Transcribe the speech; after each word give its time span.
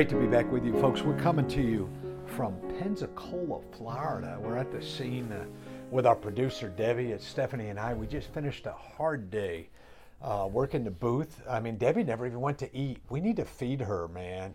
Great 0.00 0.08
to 0.08 0.16
be 0.16 0.26
back 0.26 0.50
with 0.50 0.64
you, 0.64 0.72
folks. 0.80 1.02
We're 1.02 1.20
coming 1.20 1.46
to 1.48 1.60
you 1.60 1.86
from 2.24 2.58
Pensacola, 2.78 3.60
Florida. 3.76 4.38
We're 4.40 4.56
at 4.56 4.72
the 4.72 4.80
scene 4.80 5.30
uh, 5.30 5.44
with 5.90 6.06
our 6.06 6.14
producer, 6.14 6.70
Debbie. 6.70 7.12
It's 7.12 7.26
Stephanie 7.26 7.68
and 7.68 7.78
I. 7.78 7.92
We 7.92 8.06
just 8.06 8.32
finished 8.32 8.64
a 8.64 8.72
hard 8.72 9.30
day 9.30 9.68
uh, 10.22 10.48
working 10.50 10.84
the 10.84 10.90
booth. 10.90 11.42
I 11.46 11.60
mean, 11.60 11.76
Debbie 11.76 12.02
never 12.02 12.26
even 12.26 12.40
went 12.40 12.56
to 12.60 12.74
eat. 12.74 13.00
We 13.10 13.20
need 13.20 13.36
to 13.36 13.44
feed 13.44 13.82
her, 13.82 14.08
man. 14.08 14.54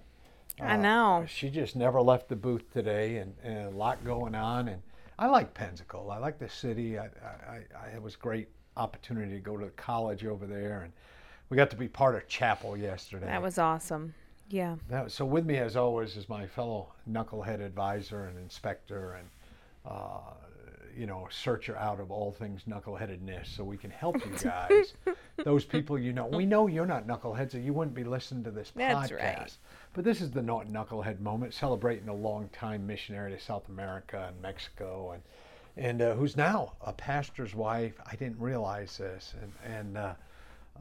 I 0.59 0.77
know. 0.77 1.27
She 1.27 1.51
just 1.51 1.75
never 1.75 2.01
left 2.01 2.27
the 2.27 2.35
booth 2.35 2.73
today, 2.73 3.17
and, 3.17 3.35
and 3.43 3.67
a 3.67 3.77
lot 3.77 4.03
going 4.03 4.33
on. 4.33 4.67
And 4.69 4.81
I 5.19 5.27
like 5.27 5.53
Pensacola. 5.53 6.15
I 6.15 6.17
like 6.17 6.39
the 6.39 6.49
city. 6.49 6.97
I, 6.97 7.03
I, 7.03 7.59
I 7.79 7.87
it 7.93 8.01
was 8.01 8.15
a 8.15 8.17
great 8.17 8.47
opportunity 8.77 9.33
to 9.33 9.41
go 9.41 9.57
to 9.57 9.67
college 9.75 10.25
over 10.25 10.47
there, 10.47 10.81
and 10.85 10.93
we 11.51 11.55
got 11.55 11.69
to 11.69 11.75
be 11.75 11.87
part 11.87 12.15
of 12.15 12.27
chapel 12.27 12.75
yesterday. 12.75 13.27
That 13.27 13.43
was 13.43 13.59
awesome. 13.59 14.15
Yeah. 14.49 14.75
That, 14.89 15.11
so 15.11 15.25
with 15.25 15.45
me, 15.45 15.57
as 15.57 15.75
always, 15.75 16.15
is 16.17 16.29
my 16.29 16.45
fellow 16.45 16.93
knucklehead 17.09 17.61
advisor 17.61 18.25
and 18.25 18.37
inspector 18.37 19.13
and, 19.13 19.27
uh, 19.85 20.19
you 20.95 21.05
know, 21.07 21.27
searcher 21.29 21.75
out 21.77 21.99
of 21.99 22.11
all 22.11 22.31
things 22.31 22.63
knuckleheadedness 22.69 23.47
so 23.47 23.63
we 23.63 23.77
can 23.77 23.89
help 23.89 24.15
you 24.25 24.31
guys. 24.43 24.93
Those 25.43 25.65
people 25.65 25.99
you 25.99 26.13
know. 26.13 26.27
We 26.27 26.45
know 26.45 26.67
you're 26.67 26.85
not 26.85 27.07
knuckleheads 27.07 27.55
or 27.55 27.59
you 27.59 27.73
wouldn't 27.73 27.95
be 27.95 28.03
listening 28.03 28.43
to 28.45 28.51
this 28.51 28.71
That's 28.75 29.11
podcast. 29.11 29.17
right. 29.17 29.57
But 29.93 30.03
this 30.05 30.21
is 30.21 30.31
the 30.31 30.41
not 30.41 30.67
knucklehead 30.67 31.19
moment, 31.19 31.53
celebrating 31.53 32.07
a 32.07 32.13
long-time 32.13 32.85
missionary 32.85 33.31
to 33.31 33.39
South 33.39 33.67
America 33.69 34.27
and 34.29 34.41
Mexico 34.41 35.11
and 35.11 35.23
and 35.77 36.01
uh, 36.01 36.13
who's 36.15 36.37
now 36.37 36.73
a 36.81 36.93
pastor's 36.93 37.53
wife. 37.53 37.93
I 38.09 38.15
didn't 38.15 38.39
realize 38.39 38.97
this. 38.97 39.33
And, 39.41 39.51
and 39.75 39.97
uh, 39.97 40.13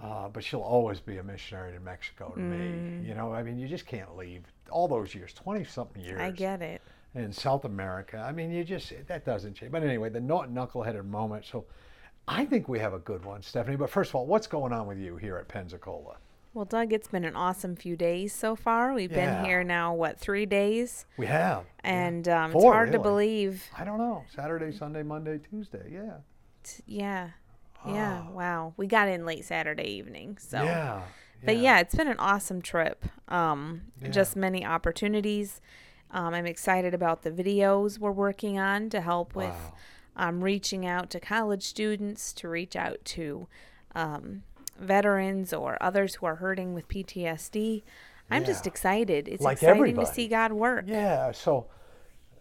uh, 0.03 0.29
but 0.29 0.43
she'll 0.45 0.61
always 0.61 1.01
be 1.01 1.19
a 1.19 1.23
missionary 1.23 1.73
to 1.73 1.81
Mexico 1.81 2.31
to 2.35 2.41
me. 2.41 3.07
You 3.07 3.15
know, 3.15 3.33
I 3.33 3.43
mean, 3.43 3.59
you 3.59 3.69
just 3.69 3.87
can't 3.87 4.17
leave 4.17 4.43
all 4.71 4.89
those 4.89 5.15
years, 5.15 5.33
20 5.35 5.65
something 5.65 6.03
years. 6.03 6.21
I 6.21 6.31
get 6.31 6.63
it. 6.63 6.83
In 7.15 7.33
South 7.33 7.65
America. 7.65 8.19
I 8.19 8.33
mean, 8.33 8.51
you 8.51 8.65
just, 8.65 8.93
that 9.07 9.25
doesn't 9.25 9.55
change. 9.55 9.71
But 9.71 9.85
anyway, 9.85 10.09
the 10.11 10.21
not 10.21 10.51
knuckleheaded 10.51 11.05
moment. 11.07 11.45
So 11.45 11.65
I 12.27 12.45
think 12.45 12.69
we 12.69 12.81
have 12.81 12.93
a 12.93 12.99
good 12.99 13.25
one, 13.25 13.41
Stephanie. 13.43 13.77
But 13.77 13.89
first 13.91 14.11
of 14.11 14.17
all, 14.17 14.27
what's 14.27 14.49
going 14.49 14.73
on 14.73 14.87
with 14.89 14.99
you 14.99 15.17
here 15.17 15.37
at 15.37 15.47
Pensacola? 15.47 16.17
Well, 16.55 16.65
Doug, 16.65 16.93
it's 16.93 17.09
been 17.09 17.25
an 17.25 17.35
awesome 17.37 17.75
few 17.77 17.97
days 17.97 18.33
so 18.33 18.55
far. 18.57 18.93
We've 18.95 19.11
Yeah. 19.13 19.37
been 19.37 19.45
here 19.45 19.65
now, 19.65 19.93
what, 19.95 20.19
three 20.21 20.47
days? 20.47 21.05
We 21.17 21.27
have. 21.27 21.65
And 21.85 22.29
um, 22.29 22.51
it's 22.53 22.61
Four, 22.61 22.73
hard 22.73 22.93
to 22.93 22.99
believe. 22.99 23.65
I 23.77 23.85
don't 23.85 23.99
know. 23.99 24.25
Saturday, 24.35 24.71
Sunday, 24.77 25.03
Monday, 25.03 25.39
Tuesday. 25.51 25.89
Yeah. 25.93 26.15
T- 26.63 26.83
Yeah. 26.87 27.31
Yeah. 27.87 28.29
Wow. 28.31 28.75
We 28.77 28.87
got 28.87 29.09
in 29.09 29.25
late 29.27 29.45
Saturday 29.45 29.89
evening. 29.89 30.39
So. 30.41 30.59
Ah. 30.59 30.65
Yeah. 30.65 31.03
But 31.45 31.59
yeah, 31.59 31.81
it's 31.81 31.95
been 31.95 32.09
an 32.09 32.19
awesome 32.19 32.63
trip. 32.63 33.05
Um, 33.29 33.83
Yeah. 34.01 34.09
Just 34.09 34.35
many 34.37 34.65
opportunities. 34.65 35.61
Um, 36.11 36.33
I'm 36.33 36.47
excited 36.47 36.95
about 36.95 37.23
the 37.23 37.31
videos 37.31 37.99
we're 37.99 38.13
working 38.13 38.59
on 38.59 38.89
to 38.91 39.01
help 39.03 39.35
with 39.35 39.51
Wow. 39.51 39.75
um, 40.17 40.43
reaching 40.45 40.87
out 40.87 41.11
to 41.11 41.21
college 41.21 41.65
students, 41.65 42.33
to 42.35 42.49
reach 42.49 42.77
out 42.77 43.05
to 43.07 43.47
um, 43.95 44.43
veterans 44.79 45.53
or 45.53 45.77
others 45.83 46.15
who 46.17 46.27
are 46.27 46.37
hurting 46.37 46.73
with 46.73 46.89
PTSD. 46.89 47.83
I'm 48.31 48.45
just 48.45 48.67
excited. 48.67 49.29
It's 49.29 49.43
Like 49.43 49.55
exciting 49.59 49.77
everybody. 49.77 50.07
to 50.07 50.13
see 50.15 50.29
God 50.29 50.53
work. 50.53 50.85
Yeah. 50.89 51.31
So, 51.33 51.67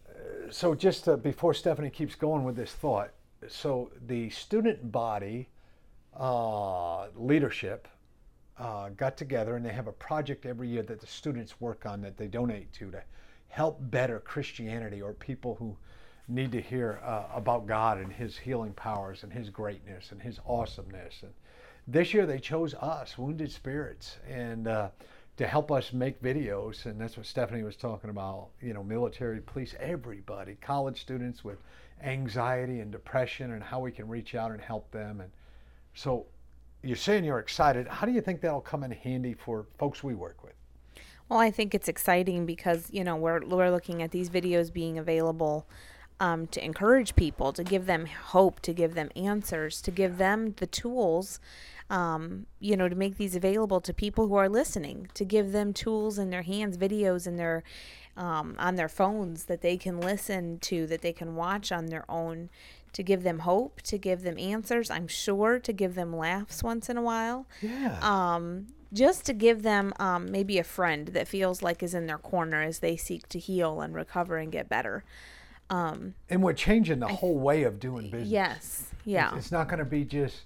uh, 0.08 0.50
so 0.50 0.76
just 0.76 1.10
uh, 1.10 1.18
before 1.18 1.54
Stephanie 1.54 1.90
keeps 1.90 2.16
going 2.16 2.44
with 2.46 2.56
this 2.56 2.72
thought, 2.72 3.12
so 3.50 3.92
the 4.08 4.30
student 4.30 4.92
body 4.92 5.48
uh, 6.18 7.08
leadership 7.16 7.88
uh, 8.60 8.90
got 8.90 9.18
together 9.18 9.56
and 9.56 9.66
they 9.66 9.72
have 9.72 9.88
a 9.88 9.94
project 9.94 10.46
every 10.46 10.68
year 10.68 10.84
that 10.84 11.02
the 11.02 11.08
students 11.08 11.60
work 11.60 11.86
on 11.86 12.02
that 12.02 12.18
they 12.18 12.28
donate 12.28 12.72
to 12.74 12.92
to 12.92 13.02
help 13.48 13.78
better 13.92 14.20
Christianity 14.20 15.02
or 15.02 15.14
people 15.14 15.56
who 15.56 15.76
need 16.28 16.52
to 16.52 16.62
hear 16.62 17.00
uh, 17.04 17.26
about 17.34 17.68
God 17.68 17.98
and 17.98 18.12
His 18.12 18.38
healing 18.38 18.74
powers 18.74 19.24
and 19.24 19.32
His 19.32 19.50
greatness 19.50 20.12
and 20.12 20.22
His 20.22 20.40
awesomeness. 20.48 21.22
And 21.22 21.34
this 21.88 22.14
year 22.14 22.26
they 22.26 22.40
chose 22.40 22.74
us, 22.76 23.18
Wounded 23.18 23.52
Spirits, 23.52 24.18
and 24.28 24.68
uh, 24.68 24.90
to 25.38 25.48
help 25.48 25.72
us 25.72 25.94
make 25.94 26.22
videos. 26.22 26.86
And 26.86 27.00
that's 27.00 27.18
what 27.18 27.26
Stephanie 27.26 27.64
was 27.64 27.76
talking 27.76 28.10
about. 28.10 28.50
You 28.62 28.74
know, 28.74 28.84
military, 28.84 29.42
police, 29.42 29.76
everybody, 29.80 30.56
college 30.62 31.02
students 31.02 31.44
with 31.44 31.58
anxiety 32.02 32.80
and 32.80 32.92
depression, 32.92 33.52
and 33.52 33.64
how 33.64 33.80
we 33.80 33.92
can 33.92 34.08
reach 34.08 34.36
out 34.36 34.52
and 34.52 34.62
help 34.62 34.92
them. 34.92 35.22
And 35.22 35.32
so, 35.94 36.26
you're 36.82 36.98
saying 36.98 37.24
you're 37.24 37.40
excited. 37.40 37.88
How 37.88 38.06
do 38.06 38.12
you 38.12 38.20
think 38.20 38.42
that'll 38.42 38.60
come 38.60 38.84
in 38.84 38.92
handy 38.92 39.34
for 39.34 39.68
folks 39.78 40.04
we 40.04 40.16
work 40.16 40.44
with? 40.44 40.54
Well, 41.30 41.40
I 41.40 41.50
think 41.50 41.74
it's 41.74 41.88
exciting 41.88 42.46
because 42.46 42.90
you 42.92 43.04
know 43.04 43.16
we're 43.16 43.46
we're 43.46 43.72
looking 43.72 44.04
at 44.04 44.12
these 44.12 44.30
videos 44.30 44.72
being 44.72 44.98
available 44.98 45.66
um, 46.20 46.48
to 46.48 46.64
encourage 46.64 47.16
people, 47.16 47.52
to 47.54 47.64
give 47.64 47.86
them 47.86 48.06
hope, 48.06 48.60
to 48.62 48.74
give 48.74 48.94
them 48.96 49.10
answers, 49.16 49.82
to 49.82 49.92
give 49.92 50.18
them 50.18 50.54
the 50.58 50.68
tools, 50.68 51.40
um, 51.90 52.46
you 52.60 52.78
know, 52.78 52.88
to 52.88 52.96
make 52.96 53.18
these 53.18 53.36
available 53.36 53.82
to 53.82 53.94
people 53.94 54.28
who 54.28 54.36
are 54.36 54.50
listening, 54.50 55.08
to 55.16 55.26
give 55.26 55.52
them 55.52 55.74
tools 55.74 56.18
in 56.18 56.30
their 56.30 56.44
hands, 56.44 56.78
videos 56.78 57.28
in 57.28 57.36
their 57.38 57.64
um, 58.16 58.56
on 58.60 58.76
their 58.76 58.88
phones 58.90 59.46
that 59.46 59.62
they 59.62 59.76
can 59.76 60.00
listen 60.00 60.60
to, 60.60 60.86
that 60.86 61.02
they 61.02 61.14
can 61.14 61.36
watch 61.36 61.72
on 61.72 61.88
their 61.88 62.06
own, 62.10 62.50
to 62.94 63.02
give 63.02 63.24
them 63.24 63.40
hope, 63.40 63.82
to 63.82 63.98
give 63.98 64.22
them 64.22 64.38
answers. 64.38 64.92
I'm 64.92 65.08
sure 65.08 65.58
to 65.58 65.74
give 65.74 65.96
them 65.96 66.16
laughs 66.16 66.62
once 66.62 66.90
in 66.90 66.98
a 66.98 67.02
while 67.02 67.48
Yeah. 67.60 67.98
um, 68.04 68.68
just 68.94 69.26
to 69.26 69.34
give 69.34 69.64
them 69.64 69.94
um, 70.00 70.32
maybe 70.32 70.60
a 70.60 70.64
friend 70.64 71.08
that 71.08 71.28
feels 71.28 71.64
like 71.64 71.82
is 71.82 71.96
in 71.96 72.06
their 72.06 72.20
corner 72.20 72.62
as 72.62 72.78
they 72.80 72.96
seek 72.96 73.28
to 73.30 73.40
heal 73.40 73.82
and 73.82 73.96
recover 73.96 74.38
and 74.38 74.52
get 74.52 74.70
better. 74.70 75.04
Um, 75.70 76.14
and 76.30 76.44
we're 76.44 76.54
changing 76.54 77.00
the 77.00 77.08
whole 77.08 77.38
way 77.38 77.64
of 77.64 77.80
doing 77.80 78.10
business. 78.10 78.30
yes, 78.30 78.86
yeah, 79.06 79.36
It's 79.38 79.52
not 79.52 79.68
going 79.68 79.80
to 79.80 79.86
be 79.86 80.06
just, 80.06 80.42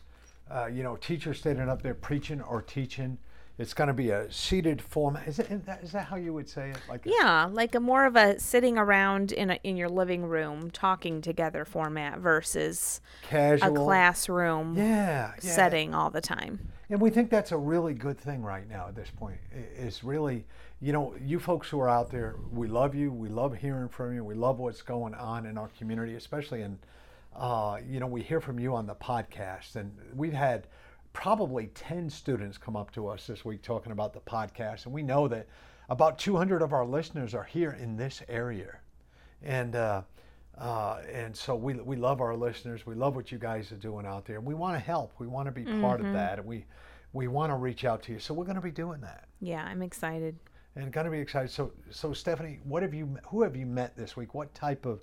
uh, 0.49 0.67
you 0.67 0.83
know, 0.83 0.95
teachers 0.95 1.39
standing 1.39 1.67
up 1.69 1.81
there 1.81 1.93
preaching 1.93 2.41
or 2.41 2.61
teaching. 2.61 3.17
It's 3.59 3.73
going 3.73 3.87
to 3.87 3.93
be 3.93 4.11
a 4.11 4.31
seated 4.31 4.79
format. 4.81 5.27
Is, 5.27 5.39
it, 5.39 5.49
is, 5.51 5.63
that, 5.63 5.83
is 5.83 5.91
that 5.91 6.05
how 6.05 6.15
you 6.15 6.31
would 6.33 6.47
say 6.47 6.69
it? 6.69 6.77
Like 6.87 7.05
a- 7.07 7.09
yeah, 7.09 7.49
like 7.51 7.73
a 7.73 7.79
more 7.79 8.05
of 8.05 8.15
a 8.15 8.39
sitting 8.39 8.77
around 8.77 9.31
in 9.31 9.49
a, 9.49 9.59
in 9.63 9.75
your 9.75 9.89
living 9.89 10.23
room 10.25 10.69
talking 10.69 11.21
together 11.21 11.65
format 11.65 12.19
versus 12.19 13.01
a 13.23 13.27
casual 13.27 13.73
classroom 13.85 14.77
yeah, 14.77 15.31
yeah. 15.41 15.51
setting 15.51 15.95
all 15.95 16.11
the 16.11 16.21
time. 16.21 16.59
And 16.89 17.01
we 17.01 17.09
think 17.09 17.29
that's 17.31 17.51
a 17.51 17.57
really 17.57 17.95
good 17.95 18.17
thing 18.19 18.43
right 18.43 18.69
now 18.69 18.87
at 18.87 18.95
this 18.95 19.09
point. 19.09 19.39
i- 19.53 19.81
Is 19.81 20.03
really, 20.03 20.45
you 20.79 20.93
know, 20.93 21.15
you 21.19 21.39
folks 21.39 21.69
who 21.69 21.79
are 21.79 21.89
out 21.89 22.11
there, 22.11 22.35
we 22.51 22.67
love 22.67 22.93
you. 22.93 23.11
We 23.11 23.29
love 23.29 23.55
hearing 23.55 23.89
from 23.89 24.13
you. 24.13 24.23
We 24.23 24.35
love 24.35 24.59
what's 24.59 24.81
going 24.81 25.15
on 25.15 25.45
in 25.45 25.57
our 25.57 25.69
community, 25.69 26.15
especially 26.15 26.61
in, 26.61 26.77
uh, 27.35 27.79
you 27.87 27.99
know, 27.99 28.07
we 28.07 28.21
hear 28.21 28.39
from 28.39 28.59
you 28.59 28.75
on 28.75 28.85
the 28.85 28.95
podcast. 28.95 29.75
And 29.75 29.91
we've 30.15 30.33
had 30.33 30.67
probably 31.13 31.67
10 31.67 32.09
students 32.09 32.57
come 32.57 32.75
up 32.75 32.91
to 32.91 33.07
us 33.07 33.25
this 33.25 33.43
week 33.43 33.63
talking 33.63 33.91
about 33.91 34.13
the 34.13 34.19
podcast. 34.19 34.85
And 34.85 34.93
we 34.93 35.01
know 35.01 35.27
that 35.27 35.47
about 35.89 36.19
200 36.19 36.61
of 36.61 36.73
our 36.73 36.85
listeners 36.85 37.33
are 37.33 37.43
here 37.43 37.71
in 37.79 37.97
this 37.97 38.21
area. 38.29 38.77
And, 39.41 39.75
uh, 39.75 40.03
uh, 40.59 41.01
and 41.11 41.35
so 41.35 41.55
we, 41.55 41.73
we 41.73 41.95
love 41.95 42.21
our 42.21 42.35
listeners. 42.35 42.85
We 42.85 42.93
love 42.93 43.15
what 43.15 43.31
you 43.31 43.39
guys 43.39 43.71
are 43.71 43.77
doing 43.77 44.05
out 44.05 44.25
there. 44.25 44.41
We 44.41 44.53
want 44.53 44.75
to 44.75 44.79
help. 44.79 45.13
We 45.17 45.25
want 45.25 45.47
to 45.47 45.51
be 45.51 45.63
part 45.81 46.01
of 46.01 46.13
that. 46.13 46.37
And 46.37 46.47
we, 46.47 46.65
we 47.13 47.27
want 47.27 47.51
to 47.51 47.55
reach 47.55 47.83
out 47.83 48.03
to 48.03 48.13
you. 48.13 48.19
So 48.19 48.35
we're 48.35 48.45
going 48.45 48.55
to 48.55 48.61
be 48.61 48.71
doing 48.71 49.01
that 49.01 49.27
Yeah, 49.39 49.63
I'm 49.63 49.81
excited. 49.81 50.37
And 50.77 50.91
going 50.91 51.05
to 51.05 51.11
be 51.11 51.19
excited. 51.19 51.51
So, 51.51 51.71
so 51.91 52.13
Stephanie, 52.13 52.59
what 52.63 52.83
have 52.83 52.93
you, 52.93 53.17
who 53.27 53.41
have 53.43 53.55
you 53.55 53.65
met 53.65 53.95
this 53.95 54.15
week? 54.15 54.33
What 54.33 54.53
type 54.53 54.85
of, 54.85 54.99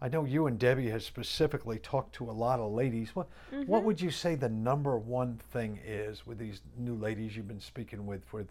I 0.00 0.08
know 0.08 0.24
you 0.24 0.46
and 0.46 0.58
Debbie 0.58 0.88
has 0.90 1.04
specifically 1.04 1.78
talked 1.78 2.14
to 2.16 2.30
a 2.30 2.32
lot 2.32 2.60
of 2.60 2.72
ladies. 2.72 3.14
What, 3.14 3.28
what 3.66 3.84
would 3.84 4.00
you 4.00 4.10
say 4.10 4.34
the 4.34 4.48
number 4.48 4.96
one 4.96 5.38
thing 5.52 5.78
is 5.84 6.26
with 6.26 6.38
these 6.38 6.60
new 6.76 6.94
ladies 6.94 7.36
you've 7.36 7.48
been 7.48 7.60
speaking 7.60 8.06
with 8.06 8.24
for 8.24 8.44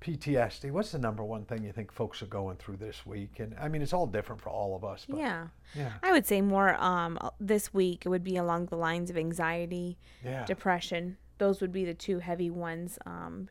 PTSD. 0.00 0.70
What's 0.70 0.92
the 0.92 0.98
number 0.98 1.24
one 1.24 1.44
thing 1.46 1.64
you 1.64 1.72
think 1.72 1.90
folks 1.90 2.20
are 2.22 2.26
going 2.26 2.56
through 2.58 2.76
this 2.76 3.06
week? 3.06 3.40
And 3.40 3.54
I 3.58 3.68
mean, 3.68 3.80
it's 3.80 3.94
all 3.94 4.06
different 4.06 4.40
for 4.40 4.50
all 4.50 4.76
of 4.76 4.84
us. 4.84 5.06
But 5.08 5.18
yeah. 5.18 5.46
Yeah. 5.74 5.92
I 6.02 6.12
would 6.12 6.26
say 6.26 6.42
more 6.42 6.74
um 6.82 7.18
this 7.40 7.72
week 7.72 8.04
it 8.04 8.10
would 8.10 8.24
be 8.24 8.36
along 8.36 8.66
the 8.66 8.76
lines 8.76 9.08
of 9.08 9.16
anxiety, 9.16 9.96
Yeah. 10.22 10.44
depression. 10.44 11.16
Those 11.38 11.60
would 11.62 11.72
be 11.72 11.84
the 11.86 11.94
two 11.94 12.18
heavy 12.18 12.50
ones. 12.50 12.98
Um, 13.06 13.48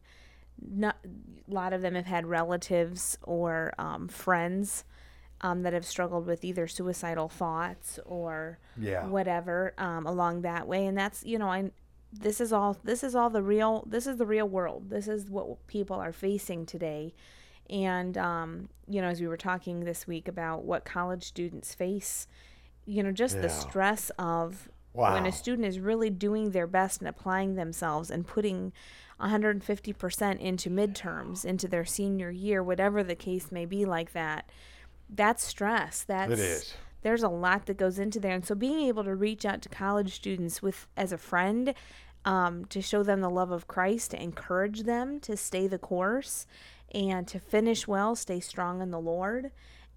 not 0.69 0.98
a 1.06 1.54
lot 1.54 1.74
of 1.74 1.81
them 1.81 1.95
have 1.95 2.06
had 2.06 2.25
relatives 2.25 3.18
or 3.24 3.74
um, 3.77 4.07
friends 4.07 4.86
um, 5.42 5.63
that 5.63 5.74
have 5.74 5.86
struggled 5.86 6.25
with 6.25 6.44
either 6.45 6.68
suicidal 6.68 7.27
thoughts 7.30 8.00
or 8.06 8.60
Yeah. 8.77 9.06
whatever 9.07 9.74
um, 9.77 10.06
along 10.07 10.42
that 10.44 10.68
way, 10.68 10.86
and 10.86 10.98
that's 10.98 11.24
you 11.25 11.38
know 11.38 11.48
I. 11.50 11.71
This 12.15 12.39
is 12.39 12.54
all. 12.54 12.77
This 12.83 13.04
is 13.04 13.15
all 13.15 13.30
the 13.31 13.42
real. 13.42 13.83
This 13.88 14.06
is 14.06 14.18
the 14.18 14.25
real 14.27 14.48
world. 14.48 14.89
This 14.92 15.07
is 15.07 15.30
what 15.30 15.65
people 15.68 15.95
are 15.98 16.13
facing 16.13 16.65
today, 16.68 17.13
and 17.69 18.15
um, 18.19 18.69
you 18.88 19.01
know, 19.01 19.07
as 19.07 19.19
we 19.19 19.27
were 19.27 19.36
talking 19.38 19.80
this 19.80 20.06
week 20.06 20.27
about 20.27 20.63
what 20.63 20.86
college 20.86 21.24
students 21.24 21.74
face, 21.74 22.27
you 22.86 23.01
know, 23.01 23.12
just 23.12 23.42
the 23.42 23.50
stress 23.50 24.12
of 24.19 24.69
Wow. 24.93 25.13
when 25.13 25.25
a 25.25 25.31
student 25.31 25.67
is 25.67 25.79
really 25.79 26.09
doing 26.09 26.51
their 26.51 26.67
best 26.67 27.01
and 27.01 27.07
applying 27.07 27.55
themselves 27.55 28.11
and 28.11 28.27
putting 28.27 28.71
150% 29.19 30.39
into 30.39 30.69
midterms, 30.69 31.45
into 31.45 31.67
their 31.67 31.85
senior 31.85 32.29
year, 32.29 32.61
whatever 32.61 33.03
the 33.03 33.15
case 33.15 33.51
may 33.51 33.65
be 33.65 33.85
like 33.85 34.13
that, 34.13 34.49
that's 35.09 35.43
stress. 35.43 36.03
That's 36.03 36.33
It 36.33 36.39
is. 36.39 36.73
there's 37.01 37.23
a 37.23 37.29
lot 37.29 37.65
that 37.65 37.77
goes 37.77 37.99
into 37.99 38.19
there. 38.19 38.33
And 38.33 38.45
so 38.45 38.55
being 38.55 38.81
able 38.81 39.03
to 39.03 39.15
reach 39.15 39.45
out 39.45 39.61
to 39.63 39.69
college 39.69 40.13
students 40.13 40.61
with 40.61 40.87
as 40.95 41.11
a 41.11 41.17
friend, 41.17 41.73
um, 42.25 42.65
to 42.65 42.81
show 42.81 43.03
them 43.03 43.21
the 43.21 43.29
love 43.29 43.51
of 43.51 43.67
Christ, 43.67 44.11
to 44.11 44.21
encourage 44.21 44.83
them 44.83 45.19
to 45.21 45.35
stay 45.35 45.67
the 45.67 45.77
course 45.77 46.45
and 46.93 47.27
to 47.27 47.39
finish 47.39 47.87
well, 47.87 48.15
stay 48.15 48.39
strong 48.39 48.81
in 48.81 48.91
the 48.91 48.99
Lord. 48.99 49.51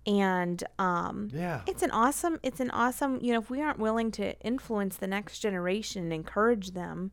And 0.06 0.62
um, 0.78 1.28
Yeah. 1.32 1.62
it's 1.66 1.82
an 1.82 1.90
awesome 1.90 2.38
it's 2.42 2.60
an 2.60 2.70
awesome 2.70 3.18
you 3.20 3.32
know 3.32 3.40
if 3.40 3.50
we 3.50 3.60
aren't 3.60 3.78
willing 3.78 4.10
to 4.12 4.38
influence 4.40 4.96
the 4.96 5.06
next 5.06 5.40
generation 5.40 6.04
and 6.04 6.12
encourage 6.12 6.70
them 6.72 7.10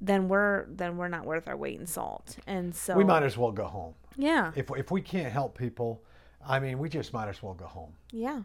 then 0.00 0.28
we're 0.28 0.66
then 0.68 0.96
we're 0.96 1.08
not 1.08 1.24
worth 1.24 1.46
our 1.48 1.56
weight 1.56 1.78
in 1.80 1.86
salt 1.86 2.36
and 2.46 2.74
so 2.74 2.94
we 2.96 3.04
might 3.04 3.22
as 3.22 3.36
well 3.36 3.52
go 3.52 3.64
home. 3.66 3.94
yeah 4.16 4.52
If, 4.54 4.70
if 4.76 4.90
we 4.90 5.00
can't 5.00 5.32
help 5.32 5.56
people, 5.56 6.02
I 6.46 6.58
mean, 6.60 6.78
we 6.78 6.88
just 6.88 7.12
might 7.12 7.28
as 7.28 7.42
well 7.42 7.54
go 7.54 7.66
home. 7.66 7.92
yeah 8.12 8.42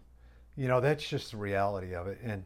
You 0.55 0.67
know, 0.67 0.79
that's 0.81 1.07
just 1.07 1.31
the 1.31 1.37
reality 1.37 1.93
of 1.95 2.07
it. 2.07 2.19
And 2.23 2.43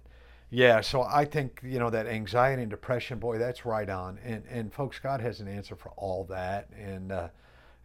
yeah, 0.52 0.82
so 0.82 1.02
I 1.02 1.26
think, 1.26 1.60
you 1.64 1.80
know, 1.80 1.90
that 1.90 2.06
anxiety 2.08 2.62
and 2.62 2.70
depression, 2.72 3.18
boy, 3.20 3.40
that's 3.40 3.66
right 3.66 3.90
on. 3.90 4.20
And, 4.24 4.44
and 4.50 4.72
folks, 4.72 5.00
God 5.00 5.20
has 5.22 5.40
an 5.40 5.48
answer 5.48 5.76
for 5.76 5.90
all 5.98 6.24
that. 6.26 6.70
And, 6.80 7.12
uh, 7.12 7.28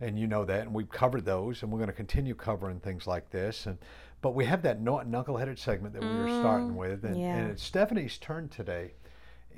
and 0.00 0.18
you 0.18 0.26
know 0.26 0.44
that. 0.44 0.62
And 0.62 0.74
we've 0.74 0.90
covered 0.90 1.24
those 1.24 1.62
and 1.62 1.70
we're 1.70 1.78
going 1.78 1.88
to 1.88 1.94
continue 1.94 2.34
covering 2.34 2.80
things 2.80 3.06
like 3.06 3.30
this. 3.30 3.66
And, 3.66 3.78
but 4.22 4.34
we 4.34 4.44
have 4.44 4.62
that 4.62 4.80
knuckle- 4.80 5.10
knuckleheaded 5.10 5.58
segment 5.58 5.94
that 5.94 6.02
we 6.02 6.08
were 6.08 6.40
starting 6.40 6.76
with. 6.76 7.04
And, 7.04 7.20
yeah. 7.20 7.36
and 7.36 7.50
it's 7.50 7.62
Stephanie's 7.62 8.18
turn 8.18 8.48
today. 8.48 8.94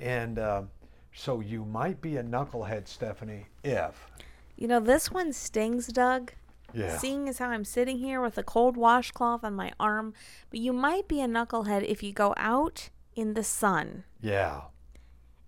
And, 0.01 0.39
uh, 0.39 0.63
so 1.15 1.41
you 1.41 1.65
might 1.65 2.01
be 2.01 2.17
a 2.17 2.23
knucklehead, 2.23 2.89
Stephanie, 2.89 3.47
if, 3.63 4.07
you 4.57 4.67
know 4.67 4.81
this 4.81 5.11
one 5.11 5.33
stings 5.33 5.89
doug 5.89 6.33
yeah, 6.73 6.97
seeing 6.97 7.29
as 7.29 7.39
how 7.39 7.49
i'm 7.49 7.65
sitting 7.65 7.99
here 7.99 8.21
with 8.21 8.39
a 8.39 8.43
cold 8.43 8.77
washcloth 8.77 9.43
on 9.43 9.55
my 9.55 9.73
arm 9.81 10.15
but 10.51 10.61
you 10.61 10.73
might 10.73 11.09
be 11.09 11.21
a 11.21 11.27
knucklehead 11.27 11.83
if 11.85 12.03
you 12.03 12.13
go 12.13 12.33
out 12.37 12.89
in 13.15 13.35
the 13.35 13.43
sun 13.43 14.05
yeah, 14.23 14.61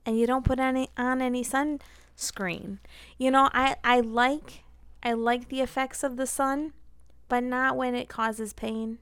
and 0.04 0.18
you 0.18 0.26
don't 0.26 0.44
put 0.44 0.58
any 0.58 0.90
on 0.96 1.22
any 1.22 1.44
sunscreen. 1.44 2.78
You 3.18 3.30
know, 3.30 3.48
I 3.52 3.76
I 3.84 4.00
like 4.00 4.63
I 5.04 5.12
like 5.12 5.48
the 5.48 5.60
effects 5.60 6.02
of 6.02 6.16
the 6.16 6.26
sun, 6.26 6.72
but 7.28 7.44
not 7.44 7.76
when 7.76 7.94
it 7.94 8.08
causes 8.08 8.52
pain. 8.52 8.98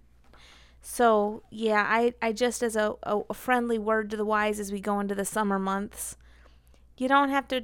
So 0.80 1.42
yeah, 1.50 1.86
I 1.88 2.14
I 2.20 2.32
just 2.32 2.62
as 2.62 2.74
a, 2.74 2.96
a, 3.04 3.20
a 3.30 3.34
friendly 3.34 3.78
word 3.78 4.10
to 4.10 4.16
the 4.16 4.24
wise 4.24 4.58
as 4.58 4.72
we 4.72 4.80
go 4.80 4.98
into 4.98 5.14
the 5.14 5.24
summer 5.24 5.58
months, 5.58 6.16
you 6.96 7.06
don't 7.06 7.28
have 7.28 7.46
to 7.48 7.62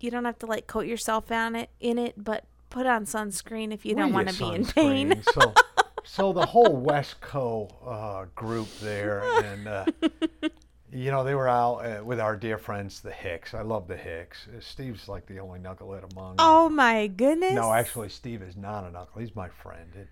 you 0.00 0.10
don't 0.10 0.24
have 0.24 0.38
to 0.38 0.46
like 0.46 0.66
coat 0.66 0.86
yourself 0.86 1.30
on 1.30 1.54
it 1.54 1.68
in 1.78 1.98
it, 1.98 2.14
but 2.16 2.44
put 2.70 2.86
on 2.86 3.04
sunscreen 3.04 3.72
if 3.72 3.84
you 3.84 3.94
don't 3.94 4.12
want 4.12 4.28
to 4.28 4.38
be 4.38 4.54
in 4.54 4.64
pain. 4.64 5.22
so, 5.32 5.54
so 6.04 6.32
the 6.32 6.44
whole 6.44 6.82
Wesco 6.82 7.70
uh, 7.86 8.26
group 8.34 8.68
there, 8.80 9.22
and 9.44 9.68
uh, 9.68 9.84
you 10.94 11.10
know 11.10 11.24
they 11.24 11.34
were 11.34 11.48
out 11.48 11.78
uh, 11.78 12.04
with 12.04 12.20
our 12.20 12.36
dear 12.36 12.56
friends, 12.56 13.00
the 13.00 13.10
Hicks. 13.10 13.52
I 13.52 13.62
love 13.62 13.88
the 13.88 13.96
Hicks. 13.96 14.46
Uh, 14.48 14.60
Steve's 14.60 15.08
like 15.08 15.26
the 15.26 15.40
only 15.40 15.58
knucklehead 15.58 16.10
among 16.12 16.36
them. 16.36 16.46
Oh 16.46 16.68
my 16.68 17.08
goodness! 17.08 17.52
No, 17.52 17.72
actually, 17.72 18.08
Steve 18.08 18.42
is 18.42 18.56
not 18.56 18.84
a 18.84 18.90
knuckle. 18.90 19.20
He's 19.20 19.34
my 19.34 19.48
friend, 19.48 19.90
and, 19.94 20.08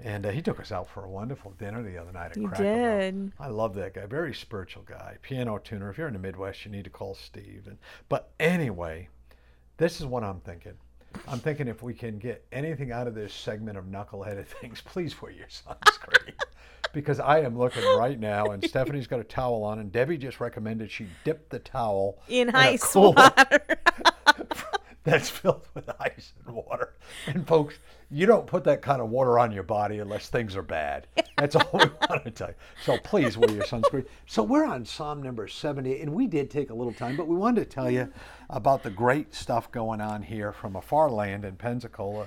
and 0.00 0.26
uh, 0.26 0.30
he 0.30 0.40
took 0.42 0.58
us 0.58 0.72
out 0.72 0.88
for 0.88 1.04
a 1.04 1.10
wonderful 1.10 1.52
dinner 1.52 1.82
the 1.82 1.98
other 1.98 2.12
night 2.12 2.30
at 2.32 2.36
You 2.36 2.48
Cracker 2.48 2.62
Barrel. 2.62 2.98
did. 3.12 3.32
I 3.38 3.48
love 3.48 3.74
that 3.74 3.94
guy. 3.94 4.06
Very 4.06 4.34
spiritual 4.34 4.82
guy. 4.84 5.18
Piano 5.22 5.58
tuner. 5.58 5.90
If 5.90 5.98
you're 5.98 6.08
in 6.08 6.14
the 6.14 6.18
Midwest, 6.18 6.64
you 6.64 6.70
need 6.70 6.84
to 6.84 6.90
call 6.90 7.14
Steve. 7.14 7.64
And 7.66 7.78
but 8.08 8.30
anyway, 8.40 9.08
this 9.76 10.00
is 10.00 10.06
what 10.06 10.24
I'm 10.24 10.40
thinking. 10.40 10.74
I'm 11.28 11.40
thinking 11.40 11.68
if 11.68 11.82
we 11.82 11.92
can 11.92 12.18
get 12.18 12.44
anything 12.52 12.90
out 12.90 13.06
of 13.06 13.14
this 13.14 13.34
segment 13.34 13.76
of 13.76 13.84
knuckleheaded 13.84 14.46
things, 14.60 14.80
please 14.80 15.20
wear 15.20 15.30
your 15.30 15.46
sunscreen. 15.48 16.32
Because 16.92 17.20
I 17.20 17.40
am 17.40 17.58
looking 17.58 17.84
right 17.96 18.18
now, 18.18 18.46
and 18.46 18.64
Stephanie's 18.68 19.06
got 19.06 19.20
a 19.20 19.24
towel 19.24 19.64
on, 19.64 19.78
and 19.78 19.90
Debbie 19.90 20.18
just 20.18 20.40
recommended 20.40 20.90
she 20.90 21.06
dip 21.24 21.48
the 21.48 21.58
towel 21.58 22.18
in 22.28 22.50
a 22.50 22.58
ice 22.58 22.84
cool- 22.84 23.14
water. 23.14 23.60
that's 25.04 25.28
filled 25.28 25.66
with 25.74 25.90
ice 26.00 26.32
and 26.46 26.54
water. 26.54 26.94
And 27.26 27.46
folks, 27.46 27.74
you 28.10 28.26
don't 28.26 28.46
put 28.46 28.64
that 28.64 28.82
kind 28.82 29.00
of 29.00 29.08
water 29.08 29.38
on 29.38 29.50
your 29.50 29.62
body 29.62 29.98
unless 29.98 30.28
things 30.28 30.54
are 30.54 30.62
bad. 30.62 31.06
That's 31.38 31.56
all 31.56 31.68
we 31.72 31.80
want 32.08 32.24
to 32.24 32.30
tell 32.30 32.48
you. 32.48 32.54
So 32.84 32.98
please 32.98 33.36
wear 33.36 33.50
your 33.50 33.64
sunscreen. 33.64 34.06
So 34.26 34.42
we're 34.42 34.64
on 34.64 34.84
Psalm 34.84 35.22
number 35.22 35.48
70, 35.48 36.00
and 36.00 36.12
we 36.12 36.26
did 36.26 36.50
take 36.50 36.70
a 36.70 36.74
little 36.74 36.92
time, 36.92 37.16
but 37.16 37.26
we 37.26 37.36
wanted 37.36 37.64
to 37.64 37.74
tell 37.74 37.90
you 37.90 38.12
about 38.50 38.82
the 38.82 38.90
great 38.90 39.34
stuff 39.34 39.72
going 39.72 40.00
on 40.00 40.22
here 40.22 40.52
from 40.52 40.76
a 40.76 40.82
far 40.82 41.10
land 41.10 41.44
in 41.44 41.56
Pensacola. 41.56 42.26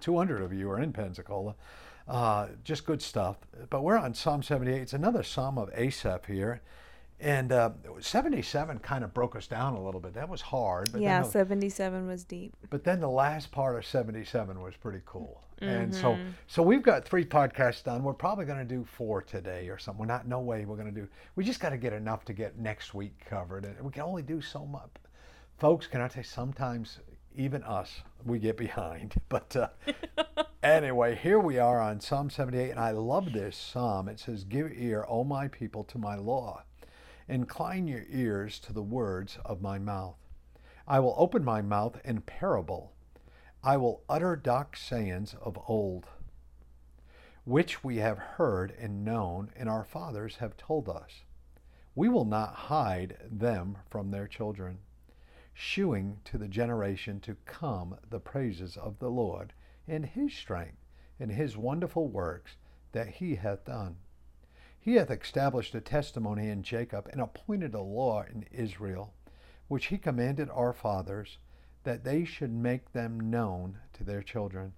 200 0.00 0.42
of 0.42 0.52
you 0.52 0.70
are 0.70 0.78
in 0.80 0.92
Pensacola. 0.92 1.54
Uh, 2.06 2.48
just 2.64 2.84
good 2.84 3.00
stuff. 3.02 3.36
But 3.70 3.82
we're 3.82 3.96
on 3.96 4.14
Psalm 4.14 4.42
78. 4.42 4.80
It's 4.82 4.92
another 4.92 5.22
Psalm 5.22 5.56
of 5.58 5.70
Asaph 5.74 6.26
here. 6.26 6.60
And 7.20 7.52
uh, 7.52 7.70
77 8.00 8.80
kind 8.80 9.04
of 9.04 9.14
broke 9.14 9.36
us 9.36 9.46
down 9.46 9.74
a 9.74 9.82
little 9.82 10.00
bit. 10.00 10.12
That 10.14 10.28
was 10.28 10.40
hard. 10.42 10.90
But 10.92 11.00
yeah, 11.00 11.22
the- 11.22 11.28
seventy-seven 11.30 12.06
was 12.06 12.24
deep. 12.24 12.52
but 12.70 12.84
then 12.84 13.00
the 13.00 13.08
last 13.08 13.50
part 13.52 13.76
of 13.78 13.86
77 13.86 14.60
was 14.60 14.74
pretty 14.76 15.00
cool. 15.06 15.40
And 15.60 15.94
so 15.94 16.18
so 16.46 16.62
we've 16.62 16.82
got 16.82 17.06
three 17.06 17.24
podcasts 17.24 17.82
done. 17.84 18.02
We're 18.02 18.12
probably 18.12 18.44
going 18.44 18.58
to 18.58 18.64
do 18.66 18.84
four 18.84 19.22
today 19.22 19.68
or 19.70 19.78
something. 19.78 20.00
We're 20.00 20.12
not 20.12 20.26
no 20.28 20.40
way 20.40 20.66
we're 20.66 20.76
going 20.76 20.92
to 20.92 21.00
do. 21.00 21.08
We 21.36 21.44
just 21.44 21.60
got 21.60 21.70
to 21.70 21.78
get 21.78 21.94
enough 21.94 22.24
to 22.26 22.34
get 22.34 22.58
next 22.58 22.92
week 22.92 23.14
covered. 23.30 23.64
And 23.64 23.80
we 23.80 23.90
can 23.90 24.02
only 24.02 24.20
do 24.22 24.42
so 24.42 24.66
much. 24.66 24.90
Folks, 25.58 25.86
can 25.86 26.02
I 26.02 26.08
tell 26.08 26.20
you 26.20 26.24
sometimes 26.24 26.98
even 27.34 27.62
us 27.64 28.02
we 28.24 28.38
get 28.38 28.56
behind. 28.56 29.14
But 29.28 29.56
uh, 29.56 29.68
anyway, 30.62 31.16
here 31.16 31.38
we 31.38 31.58
are 31.58 31.80
on 31.80 32.00
Psalm 32.00 32.30
78 32.30 32.70
and 32.70 32.80
I 32.80 32.92
love 32.92 33.32
this 33.32 33.56
psalm. 33.56 34.08
It 34.08 34.20
says, 34.20 34.44
"Give 34.44 34.70
ear, 34.72 35.04
O 35.08 35.24
my 35.24 35.48
people, 35.48 35.84
to 35.84 35.98
my 35.98 36.16
law. 36.16 36.62
Incline 37.28 37.88
your 37.88 38.04
ears 38.08 38.58
to 38.60 38.72
the 38.72 38.82
words 38.82 39.38
of 39.44 39.60
my 39.60 39.78
mouth." 39.78 40.16
I 40.86 41.00
will 41.00 41.14
open 41.16 41.44
my 41.44 41.62
mouth 41.62 41.98
in 42.04 42.20
parable. 42.20 42.92
I 43.62 43.78
will 43.78 44.02
utter 44.06 44.36
dark 44.36 44.76
sayings 44.76 45.34
of 45.40 45.58
old, 45.66 46.08
which 47.44 47.82
we 47.82 47.96
have 47.96 48.18
heard 48.18 48.70
and 48.72 49.02
known, 49.02 49.50
and 49.56 49.68
our 49.68 49.84
fathers 49.84 50.36
have 50.36 50.58
told 50.58 50.90
us. 50.90 51.24
We 51.94 52.10
will 52.10 52.26
not 52.26 52.54
hide 52.54 53.16
them 53.30 53.78
from 53.88 54.10
their 54.10 54.28
children, 54.28 54.80
shewing 55.54 56.20
to 56.24 56.36
the 56.36 56.48
generation 56.48 57.20
to 57.20 57.36
come 57.46 57.96
the 58.10 58.20
praises 58.20 58.76
of 58.76 58.98
the 58.98 59.10
Lord 59.10 59.54
and 59.88 60.04
his 60.04 60.34
strength 60.34 60.84
and 61.18 61.30
his 61.30 61.56
wonderful 61.56 62.08
works 62.08 62.56
that 62.92 63.08
he 63.08 63.36
hath 63.36 63.64
done. 63.64 63.96
He 64.78 64.96
hath 64.96 65.10
established 65.10 65.74
a 65.74 65.80
testimony 65.80 66.50
in 66.50 66.62
Jacob 66.62 67.08
and 67.10 67.20
appointed 67.20 67.74
a 67.74 67.80
law 67.80 68.22
in 68.22 68.44
Israel 68.50 69.14
which 69.68 69.86
he 69.86 69.98
commanded 69.98 70.50
our 70.50 70.72
fathers, 70.72 71.38
that 71.84 72.04
they 72.04 72.24
should 72.24 72.52
make 72.52 72.92
them 72.92 73.30
known 73.30 73.78
to 73.92 74.04
their 74.04 74.22
children, 74.22 74.72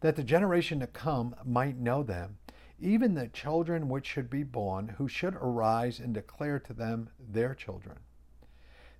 that 0.00 0.16
the 0.16 0.24
generation 0.24 0.80
to 0.80 0.86
come 0.86 1.34
might 1.44 1.76
know 1.76 2.02
them, 2.02 2.36
even 2.78 3.14
the 3.14 3.28
children 3.28 3.88
which 3.88 4.06
should 4.06 4.28
be 4.28 4.42
born, 4.42 4.88
who 4.88 5.08
should 5.08 5.34
arise 5.36 6.00
and 6.00 6.12
declare 6.14 6.58
to 6.58 6.72
them 6.72 7.08
their 7.18 7.54
children, 7.54 7.98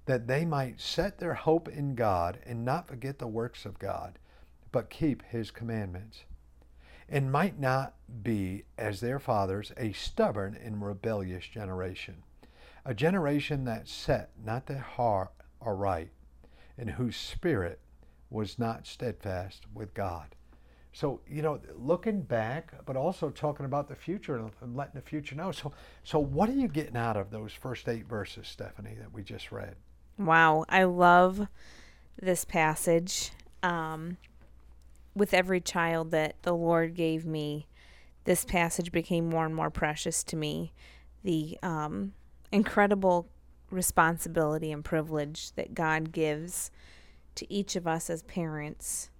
that 0.06 0.26
they 0.26 0.44
might 0.44 0.80
set 0.80 1.18
their 1.18 1.34
hope 1.34 1.68
in 1.68 1.94
God 1.94 2.38
and 2.44 2.64
not 2.64 2.88
forget 2.88 3.18
the 3.18 3.26
works 3.26 3.64
of 3.64 3.78
God, 3.78 4.18
but 4.72 4.90
keep 4.90 5.22
his 5.22 5.50
commandments, 5.50 6.24
and 7.08 7.32
might 7.32 7.58
not 7.58 7.94
be, 8.22 8.64
as 8.76 9.00
their 9.00 9.18
fathers, 9.18 9.72
a 9.76 9.92
stubborn 9.92 10.58
and 10.62 10.84
rebellious 10.84 11.46
generation 11.46 12.22
a 12.84 12.94
generation 12.94 13.64
that 13.64 13.88
set 13.88 14.30
not 14.44 14.66
their 14.66 14.78
heart 14.78 15.30
aright, 15.60 16.10
and 16.76 16.90
whose 16.90 17.16
spirit 17.16 17.80
was 18.30 18.58
not 18.58 18.86
steadfast 18.86 19.64
with 19.72 19.94
God. 19.94 20.34
So, 20.92 21.20
you 21.26 21.42
know, 21.42 21.60
looking 21.76 22.20
back, 22.22 22.72
but 22.84 22.96
also 22.96 23.30
talking 23.30 23.66
about 23.66 23.88
the 23.88 23.96
future 23.96 24.36
and 24.36 24.76
letting 24.76 24.94
the 24.94 25.00
future 25.00 25.34
know. 25.34 25.50
So, 25.50 25.72
so 26.04 26.18
what 26.18 26.48
are 26.48 26.54
you 26.54 26.68
getting 26.68 26.96
out 26.96 27.16
of 27.16 27.30
those 27.30 27.52
first 27.52 27.88
eight 27.88 28.06
verses, 28.06 28.46
Stephanie, 28.46 28.96
that 29.00 29.12
we 29.12 29.22
just 29.22 29.50
read? 29.50 29.76
Wow, 30.18 30.64
I 30.68 30.84
love 30.84 31.48
this 32.20 32.44
passage. 32.44 33.32
Um, 33.62 34.18
with 35.14 35.32
every 35.32 35.60
child 35.60 36.10
that 36.10 36.36
the 36.42 36.54
Lord 36.54 36.94
gave 36.94 37.24
me, 37.24 37.66
this 38.24 38.44
passage 38.44 38.90
became 38.92 39.28
more 39.28 39.46
and 39.46 39.54
more 39.54 39.70
precious 39.70 40.24
to 40.24 40.36
me. 40.36 40.72
The 41.22 41.58
um, 41.62 42.12
incredible 42.52 43.28
responsibility 43.70 44.70
and 44.72 44.84
privilege 44.84 45.52
that 45.52 45.74
God 45.74 46.12
gives 46.12 46.70
to 47.36 47.52
each 47.52 47.76
of 47.76 47.86
us 47.86 48.08
as 48.08 48.22
parents 48.22 49.10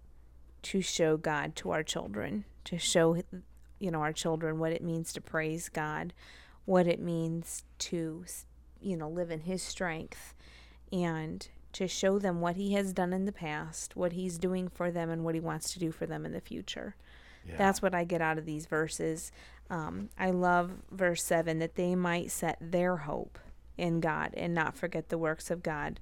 to 0.63 0.81
show 0.81 1.17
God 1.17 1.57
to 1.57 1.71
our 1.71 1.83
children, 1.83 2.45
to 2.65 2.79
show 2.79 3.21
you 3.79 3.91
know 3.91 4.01
our 4.01 4.13
children 4.13 4.59
what 4.59 4.73
it 4.73 4.83
means 4.83 5.13
to 5.13 5.21
praise 5.21 5.69
God, 5.69 6.13
what 6.65 6.87
it 6.87 7.01
means 7.01 7.65
to 7.81 8.25
you 8.81 8.97
know 8.97 9.09
live 9.09 9.31
in 9.31 9.41
his 9.41 9.63
strength 9.63 10.35
and 10.95 11.49
to 11.73 11.89
show 11.89 12.21
them 12.21 12.41
what 12.41 12.55
he 12.55 12.73
has 12.75 12.93
done 12.93 13.13
in 13.13 13.25
the 13.25 13.33
past, 13.33 13.97
what 13.97 14.13
he's 14.13 14.39
doing 14.39 14.69
for 14.69 14.93
them 14.93 15.11
and 15.11 15.25
what 15.25 15.35
he 15.35 15.41
wants 15.41 15.73
to 15.73 15.81
do 15.81 15.91
for 15.91 16.07
them 16.07 16.25
in 16.25 16.33
the 16.33 16.41
future. 16.41 16.95
Yeah. 17.47 17.57
That's 17.59 17.83
what 17.83 17.95
I 17.95 18.05
get 18.05 18.23
out 18.23 18.39
of 18.39 18.47
these 18.47 18.67
verses. 18.67 19.33
Um, 19.69 20.09
I 20.17 20.31
love 20.31 20.71
verse 20.93 21.25
7 21.25 21.59
that 21.59 21.75
they 21.75 21.97
might 21.97 22.31
set 22.31 22.59
their 22.61 22.99
hope 22.99 23.39
in 23.77 23.99
God 24.01 24.35
and 24.37 24.55
not 24.55 24.77
forget 24.77 25.09
the 25.09 25.19
works 25.19 25.51
of 25.51 25.65
God, 25.65 25.99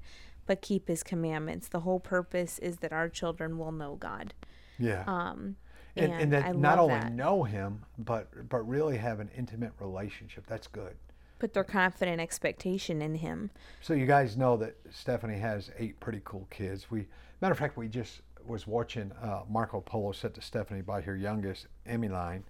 but 0.46 0.60
keep 0.60 0.88
his 0.88 1.02
commandments. 1.02 1.68
The 1.68 1.80
whole 1.80 2.00
purpose 2.00 2.58
is 2.58 2.76
that 2.78 2.92
our 2.92 3.08
children 3.08 3.56
will 3.56 3.72
know 3.72 3.96
God. 3.96 4.34
Yeah. 4.78 5.04
Um, 5.06 5.56
and, 5.96 6.12
and, 6.12 6.22
and 6.22 6.32
that 6.32 6.56
not 6.56 6.78
only 6.78 6.94
that. 6.94 7.12
know 7.12 7.44
him, 7.44 7.84
but 7.98 8.48
but 8.48 8.66
really 8.66 8.96
have 8.96 9.20
an 9.20 9.30
intimate 9.36 9.72
relationship. 9.78 10.46
That's 10.46 10.66
good. 10.66 10.96
Put 11.42 11.54
their 11.54 11.64
confident 11.64 12.20
expectation 12.20 13.02
in 13.02 13.16
him. 13.16 13.50
So 13.80 13.94
you 13.94 14.06
guys 14.06 14.36
know 14.36 14.56
that 14.58 14.76
Stephanie 14.92 15.40
has 15.40 15.72
eight 15.76 15.98
pretty 15.98 16.20
cool 16.22 16.46
kids. 16.52 16.88
We 16.88 17.08
matter 17.40 17.50
of 17.50 17.58
fact, 17.58 17.76
we 17.76 17.88
just 17.88 18.20
was 18.46 18.68
watching 18.68 19.10
uh, 19.20 19.40
Marco 19.50 19.80
Polo 19.80 20.12
set 20.12 20.34
to 20.34 20.40
Stephanie 20.40 20.82
by 20.82 21.00
her 21.00 21.16
youngest 21.16 21.66
Emmaline, 21.84 22.44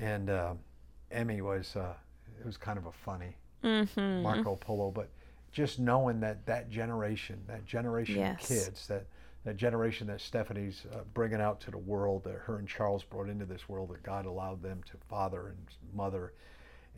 and 0.00 0.30
uh, 0.30 0.54
Emmy 1.10 1.42
was 1.42 1.76
uh, 1.76 1.92
it 2.40 2.46
was 2.46 2.56
kind 2.56 2.78
of 2.78 2.86
a 2.86 2.92
funny 2.92 3.36
mm-hmm. 3.62 4.22
Marco 4.22 4.56
Polo, 4.56 4.90
but 4.90 5.10
just 5.52 5.78
knowing 5.78 6.18
that 6.20 6.46
that 6.46 6.70
generation, 6.70 7.38
that 7.48 7.66
generation 7.66 8.16
yes. 8.16 8.40
of 8.40 8.48
kids, 8.48 8.86
that 8.86 9.04
that 9.44 9.58
generation 9.58 10.06
that 10.06 10.22
Stephanie's 10.22 10.86
uh, 10.90 11.00
bringing 11.12 11.42
out 11.42 11.60
to 11.60 11.70
the 11.70 11.76
world, 11.76 12.24
that 12.24 12.36
her 12.46 12.56
and 12.56 12.66
Charles 12.66 13.04
brought 13.04 13.28
into 13.28 13.44
this 13.44 13.68
world, 13.68 13.90
that 13.90 14.02
God 14.02 14.24
allowed 14.24 14.62
them 14.62 14.80
to 14.90 14.96
father 15.10 15.48
and 15.48 15.58
mother, 15.94 16.32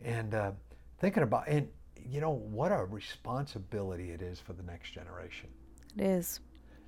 and 0.01 0.33
uh, 0.33 0.51
thinking 0.99 1.23
about 1.23 1.47
and 1.47 1.67
you 2.07 2.21
know 2.21 2.31
what 2.31 2.71
a 2.71 2.85
responsibility 2.85 4.11
it 4.11 4.21
is 4.21 4.39
for 4.39 4.53
the 4.53 4.63
next 4.63 4.91
generation. 4.91 5.49
It 5.97 6.03
is. 6.03 6.39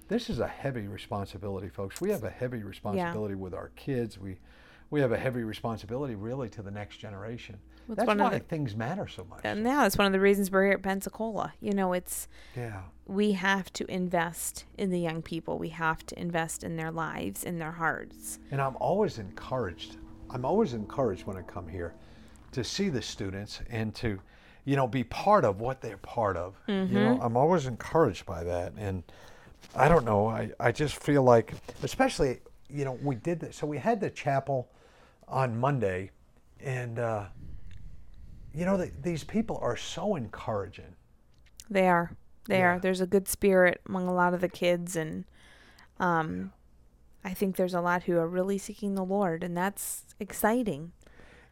This 0.07 0.29
is 0.29 0.39
a 0.39 0.47
heavy 0.47 0.87
responsibility, 0.87 1.69
folks. 1.69 1.99
We 1.99 2.11
have 2.11 2.23
a 2.23 2.29
heavy 2.29 2.63
responsibility 2.63 3.33
yeah. 3.33 3.39
with 3.39 3.53
our 3.53 3.69
kids. 3.75 4.17
We 4.17 4.37
we 4.89 5.01
have 5.01 5.11
a 5.11 5.17
heavy 5.17 5.43
responsibility 5.43 6.15
really 6.15 6.49
to 6.49 6.61
the 6.61 6.71
next 6.71 6.97
generation. 6.97 7.57
That's 7.89 8.07
why 8.07 8.29
the, 8.29 8.39
things 8.39 8.75
matter 8.75 9.07
so 9.07 9.25
much. 9.29 9.45
Uh, 9.45 9.49
and 9.49 9.63
now 9.63 9.85
it's 9.85 9.97
one 9.97 10.07
of 10.07 10.13
the 10.13 10.19
reasons 10.19 10.51
we're 10.51 10.65
here 10.65 10.73
at 10.73 10.81
Pensacola. 10.81 11.53
You 11.59 11.73
know, 11.73 11.93
it's 11.93 12.27
yeah. 12.55 12.83
We 13.05 13.33
have 13.33 13.71
to 13.73 13.89
invest 13.91 14.65
in 14.77 14.89
the 14.89 14.99
young 14.99 15.21
people. 15.21 15.57
We 15.57 15.69
have 15.69 16.05
to 16.07 16.19
invest 16.19 16.63
in 16.63 16.75
their 16.75 16.91
lives, 16.91 17.43
in 17.43 17.59
their 17.59 17.71
hearts. 17.71 18.39
And 18.51 18.61
I'm 18.61 18.77
always 18.77 19.17
encouraged. 19.19 19.97
I'm 20.29 20.45
always 20.45 20.73
encouraged 20.73 21.25
when 21.25 21.37
I 21.37 21.41
come 21.41 21.67
here 21.67 21.93
to 22.51 22.63
see 22.63 22.89
the 22.89 23.01
students 23.01 23.61
and 23.69 23.93
to, 23.95 24.19
you 24.65 24.75
know, 24.75 24.87
be 24.87 25.03
part 25.03 25.45
of 25.45 25.59
what 25.59 25.81
they're 25.81 25.97
part 25.97 26.37
of. 26.37 26.55
Mm-hmm. 26.67 26.93
You 26.93 27.03
know, 27.03 27.13
mm-hmm. 27.15 27.23
I'm 27.23 27.37
always 27.37 27.65
encouraged 27.65 28.25
by 28.25 28.43
that. 28.43 28.73
And 28.77 29.03
I 29.75 29.87
don't 29.87 30.05
know. 30.05 30.27
I, 30.27 30.51
I 30.59 30.71
just 30.71 31.01
feel 31.01 31.23
like, 31.23 31.53
especially, 31.83 32.39
you 32.69 32.85
know, 32.85 32.97
we 33.01 33.15
did 33.15 33.39
this. 33.39 33.55
So 33.55 33.67
we 33.67 33.77
had 33.77 33.99
the 33.99 34.09
chapel 34.09 34.69
on 35.27 35.57
Monday, 35.57 36.11
and 36.59 36.99
uh, 36.99 37.25
you 38.53 38.65
know, 38.65 38.77
the, 38.77 38.91
these 39.01 39.23
people 39.23 39.59
are 39.61 39.77
so 39.77 40.15
encouraging. 40.15 40.95
They 41.69 41.87
are. 41.87 42.11
They 42.47 42.59
yeah. 42.59 42.75
are. 42.75 42.79
There's 42.79 43.01
a 43.01 43.07
good 43.07 43.27
spirit 43.27 43.81
among 43.87 44.07
a 44.07 44.13
lot 44.13 44.33
of 44.33 44.41
the 44.41 44.49
kids, 44.49 44.95
and 44.95 45.25
um, 45.99 46.53
I 47.23 47.33
think 47.33 47.55
there's 47.55 47.73
a 47.73 47.81
lot 47.81 48.03
who 48.03 48.17
are 48.17 48.27
really 48.27 48.57
seeking 48.57 48.95
the 48.95 49.03
Lord, 49.03 49.43
and 49.43 49.55
that's 49.55 50.05
exciting. 50.19 50.93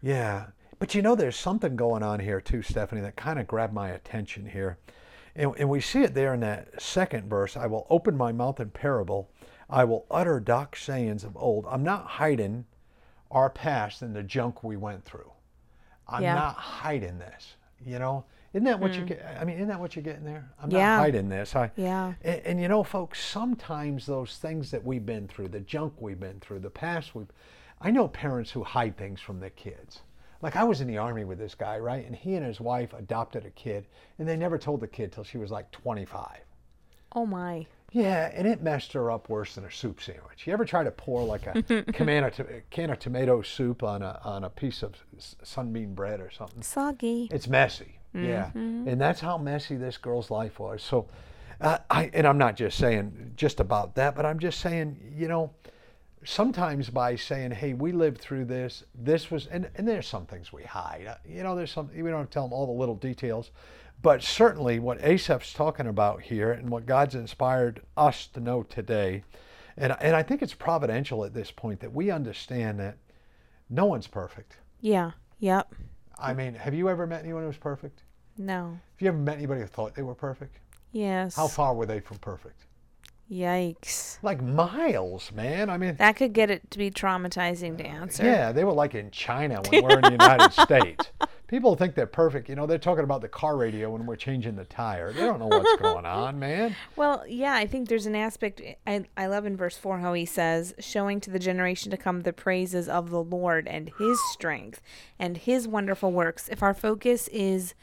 Yeah. 0.02 0.48
But 0.80 0.94
you 0.94 1.02
know, 1.02 1.16
there's 1.16 1.38
something 1.38 1.76
going 1.76 2.04
on 2.04 2.20
here 2.20 2.42
too, 2.42 2.62
Stephanie, 2.62 3.02
that 3.02 3.16
kind 3.16 3.40
of 3.40 3.48
grabbed 3.48 3.74
my 3.74 3.90
attention 3.90 4.46
here. 4.46 4.78
And, 5.36 5.54
and 5.58 5.70
we 5.70 5.82
see 5.82 6.02
it 6.02 6.14
there 6.14 6.34
in 6.34 6.40
that 6.42 6.82
second 6.82 7.30
verse 7.30 7.58
I 7.58 7.68
will 7.68 7.88
open 7.90 8.16
my 8.16 8.32
mouth 8.32 8.60
in 8.60 8.70
parable, 8.70 9.30
I 9.70 9.84
will 9.84 10.06
utter 10.12 10.40
dark 10.40 10.76
sayings 10.76 11.24
of 11.24 11.36
old. 11.36 11.66
I'm 11.70 11.84
not 11.84 12.06
hiding 12.06 12.66
our 13.32 13.50
past 13.50 14.02
and 14.02 14.16
the 14.16 14.24
junk 14.24 14.64
we 14.64 14.78
went 14.78 15.04
through. 15.04 15.32
I'm 16.08 16.24
yeah. 16.24 16.36
not 16.36 16.56
hiding 16.56 17.18
this. 17.18 17.56
You 17.84 18.00
know, 18.00 18.26
isn't 18.54 18.64
that 18.66 18.80
what 18.80 18.92
mm. 18.92 19.00
you 19.00 19.06
get? 19.06 19.38
I 19.40 19.44
mean, 19.44 19.58
isn't 19.58 19.68
that 19.68 19.80
what 19.80 19.96
you're 19.96 20.04
getting 20.04 20.24
there? 20.24 20.50
I'm 20.62 20.72
yeah. 20.72 20.96
not 20.96 21.00
hiding 21.00 21.30
this. 21.30 21.56
I, 21.56 21.72
yeah. 21.76 22.14
And, 22.24 22.42
and, 22.46 22.62
you 22.62 22.68
know, 22.68 22.84
folks, 22.84 23.24
sometimes 23.24 24.06
those 24.06 24.38
things 24.38 24.72
that 24.72 24.84
we've 24.86 25.06
been 25.06 25.28
through, 25.28 25.50
the 25.50 25.60
junk 25.60 25.94
we've 26.00 26.20
been 26.20 26.40
through, 26.40 26.60
the 26.60 26.70
past 26.70 27.16
we've, 27.16 27.28
I 27.82 27.92
know 27.92 28.08
parents 28.08 28.52
who 28.52 28.64
hide 28.64 28.98
things 28.98 29.20
from 29.20 29.40
their 29.40 29.50
kids. 29.50 30.02
Like 30.46 30.58
I 30.58 30.64
was 30.64 30.80
in 30.80 30.86
the 30.86 31.00
army 31.00 31.24
with 31.24 31.40
this 31.40 31.56
guy, 31.56 31.80
right? 31.80 32.06
And 32.06 32.16
he 32.16 32.36
and 32.36 32.46
his 32.46 32.62
wife 32.62 32.94
adopted 32.94 33.48
a 33.48 33.50
kid, 33.50 33.88
and 34.20 34.30
they 34.30 34.38
never 34.38 34.60
told 34.60 34.80
the 34.80 34.88
kid 34.88 35.12
till 35.12 35.24
she 35.24 35.40
was 35.40 35.50
like 35.50 35.72
25. 35.72 36.38
Oh 37.14 37.26
my. 37.26 37.66
Yeah, 37.92 38.30
and 38.32 38.48
it 38.48 38.62
messed 38.62 38.94
her 38.94 39.10
up 39.10 39.28
worse 39.28 39.56
than 39.56 39.66
a 39.66 39.72
soup 39.72 40.04
sandwich. 40.04 40.46
You 40.46 40.54
ever 40.54 40.64
try 40.64 40.84
to 40.84 40.92
pour 40.92 41.24
like 41.24 41.48
a 41.48 41.64
can, 41.94 42.24
of, 42.24 42.34
can 42.70 42.92
of 42.92 43.00
tomato 43.00 43.42
soup 43.42 43.82
on 43.82 44.04
a 44.04 44.22
on 44.24 44.44
a 44.44 44.50
piece 44.52 44.84
of 44.84 44.94
sunbeam 45.18 45.96
bread 45.96 46.22
or 46.22 46.30
something? 46.30 46.62
Soggy. 46.62 47.28
It's 47.32 47.48
messy. 47.48 47.98
Mm-hmm. 48.14 48.26
Yeah, 48.26 48.52
and 48.54 49.02
that's 49.02 49.22
how 49.22 49.40
messy 49.40 49.78
this 49.78 49.98
girl's 49.98 50.30
life 50.30 50.60
was. 50.60 50.84
So, 50.84 51.08
uh, 51.60 51.80
I 51.90 52.12
and 52.14 52.28
I'm 52.28 52.38
not 52.38 52.56
just 52.56 52.78
saying 52.78 53.34
just 53.36 53.60
about 53.60 53.96
that, 53.96 54.16
but 54.16 54.28
I'm 54.28 54.38
just 54.38 54.60
saying, 54.60 55.12
you 55.18 55.28
know, 55.28 55.54
sometimes 56.26 56.90
by 56.90 57.16
saying, 57.16 57.52
"Hey, 57.52 57.74
we 57.74 57.92
lived 57.92 58.20
through 58.20 58.46
this. 58.46 58.84
This 58.94 59.32
was," 59.32 59.48
and 59.48 59.70
and 59.76 59.88
there's 59.88 60.08
some 60.08 60.26
things 60.26 60.52
we 60.52 60.64
hide. 60.64 61.08
Uh, 61.08 61.16
you 61.26 61.44
know, 61.44 61.56
there's 61.56 61.72
some 61.72 61.90
we 61.96 62.10
don't 62.10 62.30
tell 62.30 62.44
them 62.44 62.54
all 62.54 62.66
the 62.66 62.72
little 62.72 62.96
details, 62.96 63.52
but 64.02 64.22
certainly, 64.22 64.80
what 64.80 65.00
Asaph's 65.02 65.54
talking 65.54 65.88
about 65.88 66.22
here 66.22 66.52
and 66.52 66.70
what 66.70 66.86
God's 66.86 67.16
inspired 67.16 67.82
us 67.96 68.28
to 68.28 68.40
know 68.40 68.64
today, 68.64 69.24
and, 69.78 69.96
and 70.00 70.16
I 70.16 70.24
think 70.24 70.42
it's 70.42 70.54
providential 70.54 71.24
at 71.26 71.34
this 71.34 71.52
point 71.52 71.80
that 71.80 71.94
we 71.94 72.12
understand 72.12 72.80
that 72.80 72.98
no 73.70 73.86
one's 73.86 74.08
perfect. 74.08 74.58
Yeah. 74.82 75.12
Yep. 75.40 75.74
I 76.18 76.34
mean, 76.34 76.54
have 76.54 76.74
you 76.74 76.90
ever 76.90 77.06
met 77.08 77.24
anyone 77.24 77.44
who's 77.44 77.58
perfect? 77.58 78.04
No. 78.38 78.70
Have 78.70 79.02
you 79.02 79.08
ever 79.08 79.18
met 79.18 79.38
anybody 79.38 79.62
who 79.62 79.68
thought 79.68 79.96
they 79.96 80.02
were 80.02 80.16
perfect? 80.16 80.60
Yes. 80.92 81.36
How 81.36 81.48
far 81.48 81.74
were 81.74 81.86
they 81.86 82.00
from 82.00 82.18
perfect? 82.20 82.65
Yikes. 83.32 84.20
Like 84.22 84.42
miles, 84.42 85.32
man. 85.32 85.70
I 85.70 85.78
mean, 85.78 85.96
that 85.96 86.16
could 86.16 86.34
get 86.34 86.52
it 86.52 86.70
to 86.72 86.78
be 86.78 86.92
traumatizing 86.92 87.78
to 87.80 87.86
answer. 87.86 88.24
Yeah, 88.24 88.52
they 88.52 88.64
were 88.64 88.74
like 88.74 88.94
in 88.94 89.10
China 89.10 89.62
when 89.70 89.84
we're 89.84 89.96
in 89.96 90.02
the 90.02 90.12
United 90.20 90.54
States. 90.54 91.08
People 91.48 91.76
think 91.76 91.96
they're 91.96 92.08
perfect. 92.08 92.50
You 92.50 92.56
know, 92.56 92.66
they're 92.66 92.78
talking 92.78 93.04
about 93.04 93.22
the 93.22 93.28
car 93.28 93.56
radio 93.56 93.92
when 93.92 94.06
we're 94.06 94.16
changing 94.16 94.56
the 94.56 94.66
tire. 94.66 95.12
They 95.12 95.22
don't 95.22 95.40
know 95.40 95.48
what's 95.48 95.82
going 95.82 96.06
on, 96.06 96.40
man. 96.40 96.76
Well, 96.96 97.24
yeah, 97.28 97.54
I 97.54 97.68
think 97.68 97.88
there's 97.88 98.08
an 98.08 98.16
aspect. 98.16 98.62
I, 98.86 99.06
I 99.16 99.28
love 99.28 99.46
in 99.46 99.56
verse 99.56 99.78
4 99.78 100.00
how 100.00 100.14
he 100.14 100.26
says, 100.26 100.74
showing 100.80 101.20
to 101.22 101.30
the 101.30 101.40
generation 101.40 101.92
to 101.92 101.98
come 101.98 102.22
the 102.22 102.34
praises 102.34 102.90
of 102.90 103.12
the 103.12 103.24
Lord 103.24 103.68
and 103.68 103.92
his 104.00 104.20
strength 104.32 104.82
and 105.20 105.38
his 105.38 105.68
wonderful 105.68 106.12
works. 106.12 106.50
If 106.50 106.64
our 106.64 106.74
focus 106.74 107.28
is 107.30 107.76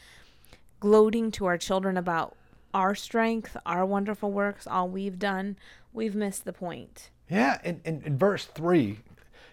gloating 0.80 1.30
to 1.32 1.46
our 1.46 1.58
children 1.58 1.96
about 1.96 2.36
our 2.74 2.94
strength, 2.94 3.56
our 3.66 3.84
wonderful 3.84 4.32
works, 4.32 4.66
all 4.66 4.88
we've 4.88 5.18
done, 5.18 5.56
we've 5.92 6.14
missed 6.14 6.44
the 6.44 6.52
point. 6.52 7.10
Yeah, 7.28 7.58
in, 7.64 7.80
in 7.84 8.18
verse 8.18 8.44
3, 8.46 8.98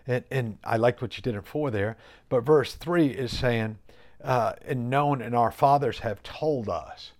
and, 0.08 0.24
and 0.32 0.58
I 0.64 0.78
liked 0.78 1.02
what 1.02 1.18
you 1.18 1.24
did 1.24 1.36
in 1.36 1.42
4 1.42 1.72
there, 1.72 1.98
but 2.30 2.42
verse 2.42 2.76
3 2.76 3.08
is 3.08 3.38
saying, 3.38 3.78
uh, 4.24 4.54
and 4.66 4.90
known 4.90 5.22
and 5.22 5.36
our 5.36 5.52
fathers 5.52 6.00
have 6.00 6.22
told 6.24 6.68
us. 6.68 7.12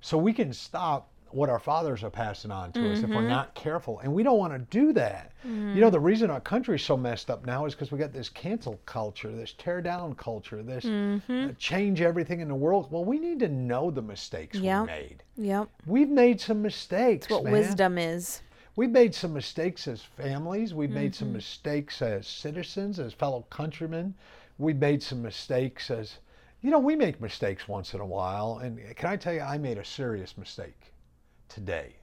So 0.00 0.16
we 0.16 0.32
can 0.32 0.52
stop 0.52 1.08
what 1.36 1.50
our 1.50 1.58
fathers 1.58 2.02
are 2.02 2.10
passing 2.10 2.50
on 2.50 2.72
to 2.72 2.80
mm-hmm. 2.80 2.92
us 2.92 2.98
if 3.00 3.10
we're 3.10 3.16
mm-hmm. 3.16 3.28
not 3.28 3.54
careful. 3.54 4.00
And 4.00 4.12
we 4.12 4.22
don't 4.22 4.38
want 4.38 4.54
to 4.54 4.58
do 4.58 4.94
that. 4.94 5.32
Mm-hmm. 5.46 5.74
You 5.74 5.82
know, 5.82 5.90
the 5.90 6.00
reason 6.00 6.30
our 6.30 6.40
country's 6.40 6.82
so 6.82 6.96
messed 6.96 7.30
up 7.30 7.44
now 7.44 7.66
is 7.66 7.74
because 7.74 7.92
we 7.92 7.98
got 7.98 8.14
this 8.14 8.30
cancel 8.30 8.80
culture, 8.86 9.30
this 9.30 9.52
tear 9.58 9.82
down 9.82 10.14
culture, 10.14 10.62
this 10.62 10.86
mm-hmm. 10.86 11.50
uh, 11.50 11.52
change 11.58 12.00
everything 12.00 12.40
in 12.40 12.48
the 12.48 12.54
world. 12.54 12.90
Well, 12.90 13.04
we 13.04 13.18
need 13.18 13.38
to 13.40 13.48
know 13.48 13.90
the 13.90 14.00
mistakes 14.00 14.58
yep. 14.58 14.80
we 14.82 14.86
made. 14.86 15.22
Yep. 15.36 15.68
We've 15.86 16.08
made 16.08 16.40
some 16.40 16.62
mistakes. 16.62 17.26
That's 17.26 17.32
what 17.34 17.44
man. 17.44 17.52
wisdom 17.52 17.98
is. 17.98 18.40
we've 18.74 18.90
made 18.90 19.14
some 19.14 19.34
mistakes 19.34 19.86
as 19.86 20.00
families. 20.02 20.72
We've 20.72 20.90
made 20.90 21.14
some 21.14 21.28
Mm-hmm. 21.28 21.36
mistakes 21.36 22.00
as 22.00 22.26
citizens, 22.26 22.98
as 22.98 23.12
fellow 23.12 23.44
countrymen. 23.50 24.14
We've 24.56 24.78
made 24.78 25.02
some 25.02 25.20
mistakes 25.20 25.90
as, 25.90 26.14
you 26.62 26.70
know, 26.70 26.78
we 26.78 26.96
make 26.96 27.20
mistakes 27.20 27.68
once 27.68 27.92
in 27.92 28.00
a 28.00 28.06
while. 28.06 28.60
And 28.62 28.80
can 28.96 29.10
I 29.10 29.16
tell 29.16 29.34
you, 29.34 29.42
I 29.42 29.58
made 29.58 29.76
a 29.76 29.84
serious 29.84 30.38
mistake 30.38 30.94
today. 31.48 31.94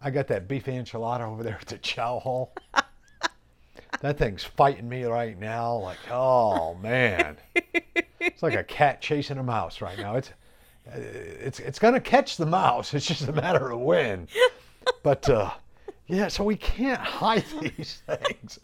I 0.00 0.10
got 0.10 0.28
that 0.28 0.48
beef 0.48 0.66
enchilada 0.66 1.20
over 1.20 1.42
there 1.42 1.58
at 1.60 1.66
the 1.66 1.78
chow 1.78 2.18
hall. 2.18 2.54
that 4.00 4.18
thing's 4.18 4.44
fighting 4.44 4.88
me 4.88 5.04
right 5.04 5.38
now. 5.38 5.76
Like, 5.76 5.98
oh 6.10 6.74
man, 6.74 7.36
it's 8.20 8.42
like 8.42 8.54
a 8.54 8.64
cat 8.64 9.00
chasing 9.00 9.38
a 9.38 9.42
mouse 9.42 9.80
right 9.80 9.98
now. 9.98 10.16
It's 10.16 10.30
it's 10.86 11.60
it's 11.60 11.78
gonna 11.78 12.00
catch 12.00 12.36
the 12.36 12.46
mouse. 12.46 12.92
It's 12.94 13.06
just 13.06 13.28
a 13.28 13.32
matter 13.32 13.70
of 13.70 13.80
when. 13.80 14.28
But 15.02 15.28
uh, 15.28 15.50
yeah, 16.06 16.28
so 16.28 16.44
we 16.44 16.56
can't 16.56 17.00
hide 17.00 17.44
these 17.60 18.02
things. 18.06 18.60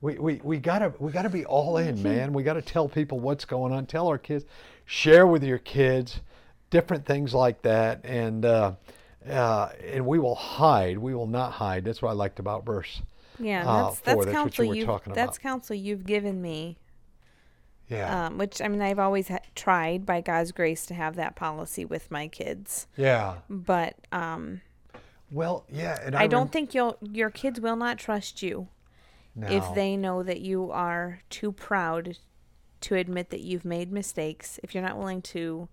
We, 0.00 0.18
we, 0.18 0.40
we 0.42 0.58
gotta 0.58 0.92
we 0.98 1.12
gotta 1.12 1.30
be 1.30 1.44
all 1.44 1.76
in, 1.76 2.02
man. 2.02 2.32
We 2.32 2.42
gotta 2.42 2.62
tell 2.62 2.88
people 2.88 3.20
what's 3.20 3.44
going 3.44 3.72
on. 3.72 3.86
Tell 3.86 4.08
our 4.08 4.18
kids, 4.18 4.44
share 4.84 5.26
with 5.26 5.44
your 5.44 5.58
kids, 5.58 6.20
different 6.70 7.04
things 7.04 7.34
like 7.34 7.62
that, 7.62 8.00
and 8.04 8.44
uh, 8.44 8.72
uh, 9.28 9.70
and 9.84 10.06
we 10.06 10.18
will 10.18 10.34
hide. 10.34 10.98
We 10.98 11.14
will 11.14 11.26
not 11.26 11.52
hide. 11.52 11.84
That's 11.84 12.02
what 12.02 12.10
I 12.10 12.14
liked 12.14 12.38
about 12.38 12.64
verse. 12.64 13.02
Yeah, 13.38 13.68
uh, 13.68 13.84
that's 13.84 14.00
that's 14.00 14.24
That's 14.24 14.36
counsel 14.36 14.74
you 14.74 14.84
talking 14.84 15.12
that's 15.14 15.38
counsel 15.38 15.76
you've 15.76 16.06
given 16.06 16.40
me. 16.40 16.78
Yeah, 17.88 18.26
Um, 18.26 18.38
which 18.38 18.62
I 18.62 18.68
mean, 18.68 18.80
I've 18.80 18.98
always 18.98 19.28
ha- 19.28 19.40
tried 19.54 20.06
by 20.06 20.22
God's 20.22 20.52
grace 20.52 20.86
to 20.86 20.94
have 20.94 21.16
that 21.16 21.36
policy 21.36 21.84
with 21.84 22.10
my 22.10 22.26
kids, 22.26 22.86
yeah. 22.96 23.34
but 23.50 23.96
um, 24.12 24.62
Well, 25.30 25.66
yeah, 25.70 25.98
and 26.02 26.16
I, 26.16 26.22
I, 26.22 26.26
don't 26.26 26.42
rem- 26.42 26.48
think 26.48 26.74
you'll 26.74 26.96
your 27.02 27.28
kids 27.28 27.60
will 27.60 27.76
not 27.76 27.98
trust 27.98 28.40
you 28.40 28.68
no. 29.34 29.46
if 29.48 29.64
they 29.74 29.96
know 29.96 30.22
that 30.22 30.40
you 30.40 30.70
are 30.70 31.20
too 31.28 31.52
proud 31.52 32.16
to 32.82 32.94
admit 32.94 33.28
that 33.30 33.40
you've 33.40 33.64
made 33.64 33.92
mistakes. 33.92 34.58
If 34.62 34.74
you're 34.74 34.84
not 34.84 34.96
willing 34.96 35.20
to 35.22 35.68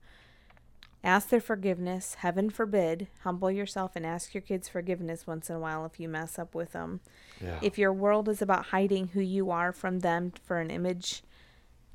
ask 1.04 1.30
their 1.30 1.40
forgiveness, 1.42 2.16
heaven 2.16 2.50
forbid, 2.50 3.08
humble 3.22 3.50
yourself 3.52 3.96
and 3.96 4.06
ask 4.06 4.34
your 4.34 4.42
kids 4.42 4.68
forgiveness 4.68 5.26
once 5.26 5.50
in 5.50 5.56
a 5.56 5.60
while 5.60 5.86
if 5.86 6.00
you 6.00 6.10
mess 6.10 6.38
up 6.38 6.54
with 6.54 6.74
them. 6.74 7.00
yeah. 7.42 7.60
If 7.62 7.78
your 7.78 7.94
world 7.94 8.28
is 8.28 8.42
about 8.42 8.66
hiding 8.68 9.08
who 9.10 9.22
you 9.22 9.50
are 9.52 9.72
from 9.72 10.00
them 10.00 10.34
for 10.44 10.60
an 10.60 10.70
image, 10.70 11.24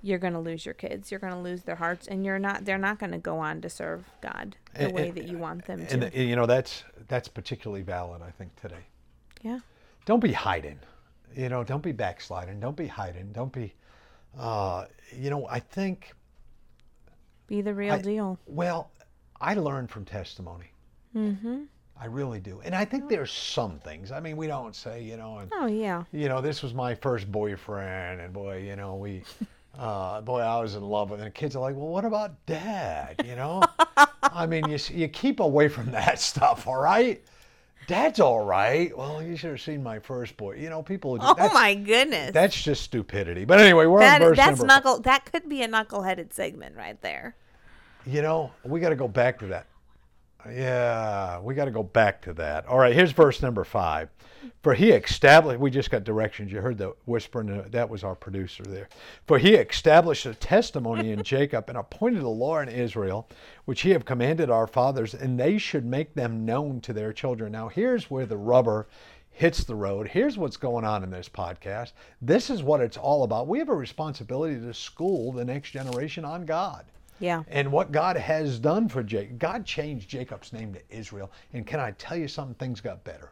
you're 0.02 0.18
going 0.18 0.32
to 0.34 0.38
lose 0.38 0.64
your 0.66 0.74
kids. 0.74 1.10
You're 1.10 1.20
going 1.20 1.32
to 1.32 1.38
lose 1.38 1.62
their 1.62 1.76
hearts 1.76 2.06
and 2.06 2.24
you're 2.24 2.38
not 2.38 2.64
they're 2.64 2.76
not 2.78 2.98
going 2.98 3.12
to 3.12 3.18
go 3.18 3.38
on 3.38 3.60
to 3.62 3.68
serve 3.70 4.04
God 4.20 4.56
the 4.74 4.84
And- 4.86 4.92
way 4.94 5.08
and- 5.08 5.16
that 5.16 5.28
you 5.28 5.38
want 5.38 5.64
them 5.66 5.86
to. 5.86 5.92
and 6.06 6.14
you 6.14 6.36
know 6.36 6.46
that's 6.46 6.84
that's 7.08 7.28
particularly 7.28 7.82
valid, 7.82 8.22
I 8.22 8.30
think, 8.30 8.54
today. 8.56 8.86
yeah. 9.42 9.60
don't 10.06 10.20
be 10.20 10.32
hiding. 10.32 10.78
You 11.34 11.48
know, 11.48 11.64
don't 11.64 11.82
be 11.82 11.92
backsliding. 11.92 12.60
Don't 12.60 12.76
be 12.76 12.86
hiding. 12.86 13.32
Don't 13.32 13.52
be, 13.52 13.74
uh, 14.38 14.84
you 15.14 15.30
know, 15.30 15.46
I 15.50 15.58
think, 15.58 16.12
Be 17.46 17.60
the 17.60 17.74
real 17.74 17.94
I- 17.94 18.00
deal. 18.02 18.38
well, 18.46 18.90
I 19.44 19.54
learn 19.54 19.86
from 19.86 20.04
testimony. 20.04 20.72
Mhm. 21.14 21.66
I 22.00 22.06
really 22.06 22.40
do. 22.40 22.60
And 22.64 22.74
I 22.74 22.84
think 22.84 23.08
there's 23.08 23.30
some 23.30 23.78
things. 23.78 24.10
I 24.10 24.18
mean, 24.18 24.36
we 24.36 24.46
don't 24.48 24.74
say, 24.74 25.02
you 25.02 25.16
know, 25.16 25.38
and, 25.38 25.52
Oh 25.54 25.66
yeah. 25.66 26.04
you 26.12 26.28
know, 26.28 26.40
this 26.40 26.62
was 26.62 26.74
my 26.74 26.94
first 26.94 27.30
boyfriend, 27.30 28.20
and 28.20 28.32
boy, 28.32 28.58
you 28.58 28.74
know, 28.74 28.96
we, 28.96 29.22
uh, 29.78 30.20
boy, 30.22 30.40
I 30.40 30.60
was 30.60 30.74
in 30.74 30.82
love 30.82 31.10
with. 31.10 31.20
him. 31.20 31.26
And 31.26 31.34
kids 31.34 31.54
are 31.56 31.60
like, 31.60 31.76
well, 31.76 31.88
what 31.88 32.04
about 32.04 32.44
dad? 32.46 33.22
You 33.24 33.36
know, 33.36 33.62
I 34.22 34.46
mean, 34.46 34.68
you 34.68 34.78
you 34.92 35.08
keep 35.08 35.38
away 35.40 35.68
from 35.68 35.90
that 35.92 36.18
stuff, 36.30 36.66
all 36.66 36.80
right? 36.80 37.22
Dad's 37.86 38.18
all 38.18 38.44
right. 38.44 38.96
Well, 38.96 39.22
you 39.22 39.36
should 39.36 39.50
have 39.50 39.60
seen 39.60 39.82
my 39.82 39.98
first 39.98 40.36
boy. 40.38 40.54
You 40.56 40.70
know, 40.70 40.82
people. 40.82 41.10
would- 41.12 41.20
Oh 41.22 41.52
my 41.52 41.74
goodness. 41.74 42.32
That's 42.32 42.60
just 42.60 42.82
stupidity. 42.82 43.44
But 43.44 43.60
anyway, 43.60 43.84
we're 43.86 44.00
That, 44.00 44.22
on 44.22 44.28
verse 44.30 44.36
that's 44.38 44.58
number. 44.60 44.66
knuckle. 44.74 45.00
That 45.00 45.30
could 45.30 45.48
be 45.50 45.62
a 45.62 45.68
knuckleheaded 45.68 46.32
segment 46.32 46.76
right 46.76 46.98
there. 47.02 47.36
You 48.06 48.22
know, 48.22 48.52
we 48.64 48.80
got 48.80 48.90
to 48.90 48.96
go 48.96 49.08
back 49.08 49.38
to 49.38 49.46
that. 49.46 49.66
Yeah, 50.50 51.40
we 51.40 51.54
got 51.54 51.64
to 51.64 51.70
go 51.70 51.82
back 51.82 52.20
to 52.22 52.34
that. 52.34 52.66
All 52.66 52.78
right, 52.78 52.94
here's 52.94 53.12
verse 53.12 53.40
number 53.40 53.64
five. 53.64 54.10
For 54.62 54.74
he 54.74 54.90
established, 54.90 55.58
we 55.58 55.70
just 55.70 55.90
got 55.90 56.04
directions. 56.04 56.52
You 56.52 56.60
heard 56.60 56.76
the 56.76 56.94
whispering. 57.06 57.48
uh, 57.50 57.64
That 57.70 57.88
was 57.88 58.04
our 58.04 58.14
producer 58.14 58.62
there. 58.62 58.90
For 59.26 59.38
he 59.38 59.54
established 59.54 60.26
a 60.26 60.34
testimony 60.34 61.12
in 61.12 61.22
Jacob 61.24 61.64
and 61.68 61.78
appointed 61.78 62.22
a 62.22 62.28
law 62.28 62.58
in 62.60 62.68
Israel, 62.68 63.26
which 63.64 63.80
he 63.80 63.90
have 63.90 64.04
commanded 64.04 64.50
our 64.50 64.66
fathers, 64.66 65.14
and 65.14 65.40
they 65.40 65.56
should 65.56 65.86
make 65.86 66.12
them 66.12 66.44
known 66.44 66.82
to 66.82 66.92
their 66.92 67.14
children. 67.14 67.52
Now, 67.52 67.68
here's 67.68 68.10
where 68.10 68.26
the 68.26 68.36
rubber 68.36 68.86
hits 69.30 69.64
the 69.64 69.74
road. 69.74 70.08
Here's 70.08 70.36
what's 70.36 70.58
going 70.58 70.84
on 70.84 71.02
in 71.02 71.10
this 71.10 71.28
podcast. 71.30 71.92
This 72.20 72.50
is 72.50 72.62
what 72.62 72.82
it's 72.82 72.98
all 72.98 73.24
about. 73.24 73.48
We 73.48 73.58
have 73.60 73.70
a 73.70 73.74
responsibility 73.74 74.60
to 74.60 74.74
school 74.74 75.32
the 75.32 75.44
next 75.44 75.70
generation 75.70 76.26
on 76.26 76.44
God 76.44 76.84
Yeah. 77.20 77.42
and 77.48 77.70
what 77.70 77.92
God 77.92 78.16
has 78.16 78.58
done 78.58 78.88
for 78.88 79.02
Jacob. 79.02 79.38
God 79.38 79.64
changed 79.64 80.08
Jacob's 80.08 80.52
name 80.52 80.72
to 80.74 80.80
Israel. 80.90 81.30
And 81.52 81.66
can 81.66 81.80
I 81.80 81.92
tell 81.92 82.16
you 82.16 82.28
something? 82.28 82.54
Things 82.56 82.80
got 82.80 83.04
better. 83.04 83.30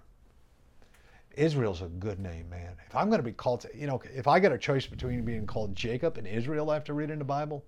Israel's 1.37 1.83
a 1.83 1.87
good 1.87 2.19
name, 2.19 2.49
man. 2.51 2.75
If 2.87 2.95
I'm 2.95 3.09
going 3.09 3.19
to 3.19 3.25
be 3.25 3.33
called, 3.33 3.65
you 3.75 3.87
know, 3.87 4.01
if 4.15 4.29
I 4.29 4.39
got 4.39 4.53
a 4.53 4.59
choice 4.59 4.87
between 4.87 5.25
being 5.25 5.47
called 5.47 5.75
Jacob 5.75 6.19
and 6.19 6.27
Israel 6.27 6.71
after 6.73 6.93
reading 6.93 7.19
the 7.19 7.25
Bible, 7.25 7.65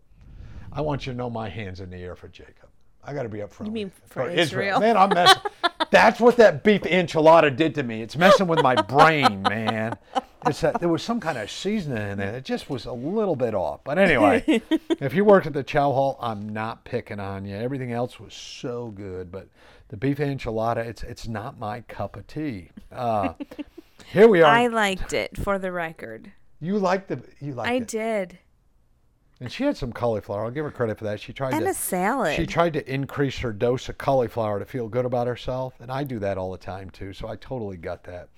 I 0.72 0.80
want 0.82 1.06
you 1.06 1.12
to 1.12 1.16
know 1.16 1.30
my 1.30 1.48
hands 1.48 1.80
in 1.80 1.88
the 1.90 1.96
air 1.96 2.14
for 2.14 2.28
Jacob. 2.28 2.68
I 3.02 3.12
got 3.14 3.22
to 3.24 3.28
be 3.28 3.42
up 3.42 3.52
front. 3.52 3.68
You 3.68 3.74
mean 3.74 3.86
with- 3.86 4.12
for 4.12 4.28
Israel? 4.28 4.80
Man, 4.80 4.96
I'm 4.96 5.10
messing. 5.10 5.42
That's 5.94 6.18
what 6.18 6.36
that 6.38 6.64
beef 6.64 6.82
enchilada 6.82 7.54
did 7.54 7.76
to 7.76 7.84
me. 7.84 8.02
It's 8.02 8.16
messing 8.16 8.48
with 8.48 8.60
my 8.62 8.74
brain, 8.74 9.42
man. 9.48 9.96
It's 10.44 10.60
that 10.60 10.80
there 10.80 10.88
was 10.88 11.04
some 11.04 11.20
kind 11.20 11.38
of 11.38 11.48
seasoning 11.48 12.10
in 12.10 12.18
it. 12.18 12.34
It 12.34 12.44
just 12.44 12.68
was 12.68 12.84
a 12.84 12.92
little 12.92 13.36
bit 13.36 13.54
off. 13.54 13.84
But 13.84 13.98
anyway, 13.98 14.42
if 15.00 15.14
you 15.14 15.24
worked 15.24 15.46
at 15.46 15.52
the 15.52 15.62
chow 15.62 15.92
hall, 15.92 16.18
I'm 16.20 16.48
not 16.48 16.84
picking 16.84 17.20
on 17.20 17.44
you. 17.44 17.54
Everything 17.54 17.92
else 17.92 18.18
was 18.18 18.34
so 18.34 18.88
good, 18.88 19.30
but 19.30 19.46
the 19.88 19.96
beef 19.96 20.18
enchilada, 20.18 20.78
it's 20.78 21.04
it's 21.04 21.28
not 21.28 21.60
my 21.60 21.82
cup 21.82 22.16
of 22.16 22.26
tea. 22.26 22.70
Uh, 22.90 23.34
here 24.12 24.26
we 24.26 24.42
are. 24.42 24.52
I 24.52 24.66
liked 24.66 25.12
it 25.12 25.36
for 25.38 25.60
the 25.60 25.70
record. 25.70 26.32
you 26.60 26.76
liked 26.78 27.06
the 27.06 27.22
you 27.40 27.54
like 27.54 27.70
I 27.70 27.74
it, 27.74 27.86
did. 27.86 28.38
And 29.40 29.50
she 29.50 29.64
had 29.64 29.76
some 29.76 29.92
cauliflower. 29.92 30.44
I'll 30.44 30.50
give 30.50 30.64
her 30.64 30.70
credit 30.70 30.98
for 30.98 31.04
that. 31.04 31.20
She 31.20 31.32
tried 31.32 31.54
And 31.54 31.64
to 31.64 31.70
a 31.70 31.74
salad. 31.74 32.36
She 32.36 32.46
tried 32.46 32.72
to 32.74 32.92
increase 32.92 33.38
her 33.38 33.52
dose 33.52 33.88
of 33.88 33.98
cauliflower 33.98 34.58
to 34.58 34.64
feel 34.64 34.88
good 34.88 35.04
about 35.04 35.26
herself, 35.26 35.74
and 35.80 35.90
I 35.90 36.04
do 36.04 36.18
that 36.20 36.38
all 36.38 36.52
the 36.52 36.58
time 36.58 36.90
too. 36.90 37.12
So 37.12 37.28
I 37.28 37.36
totally 37.36 37.76
got 37.76 38.04
that. 38.04 38.28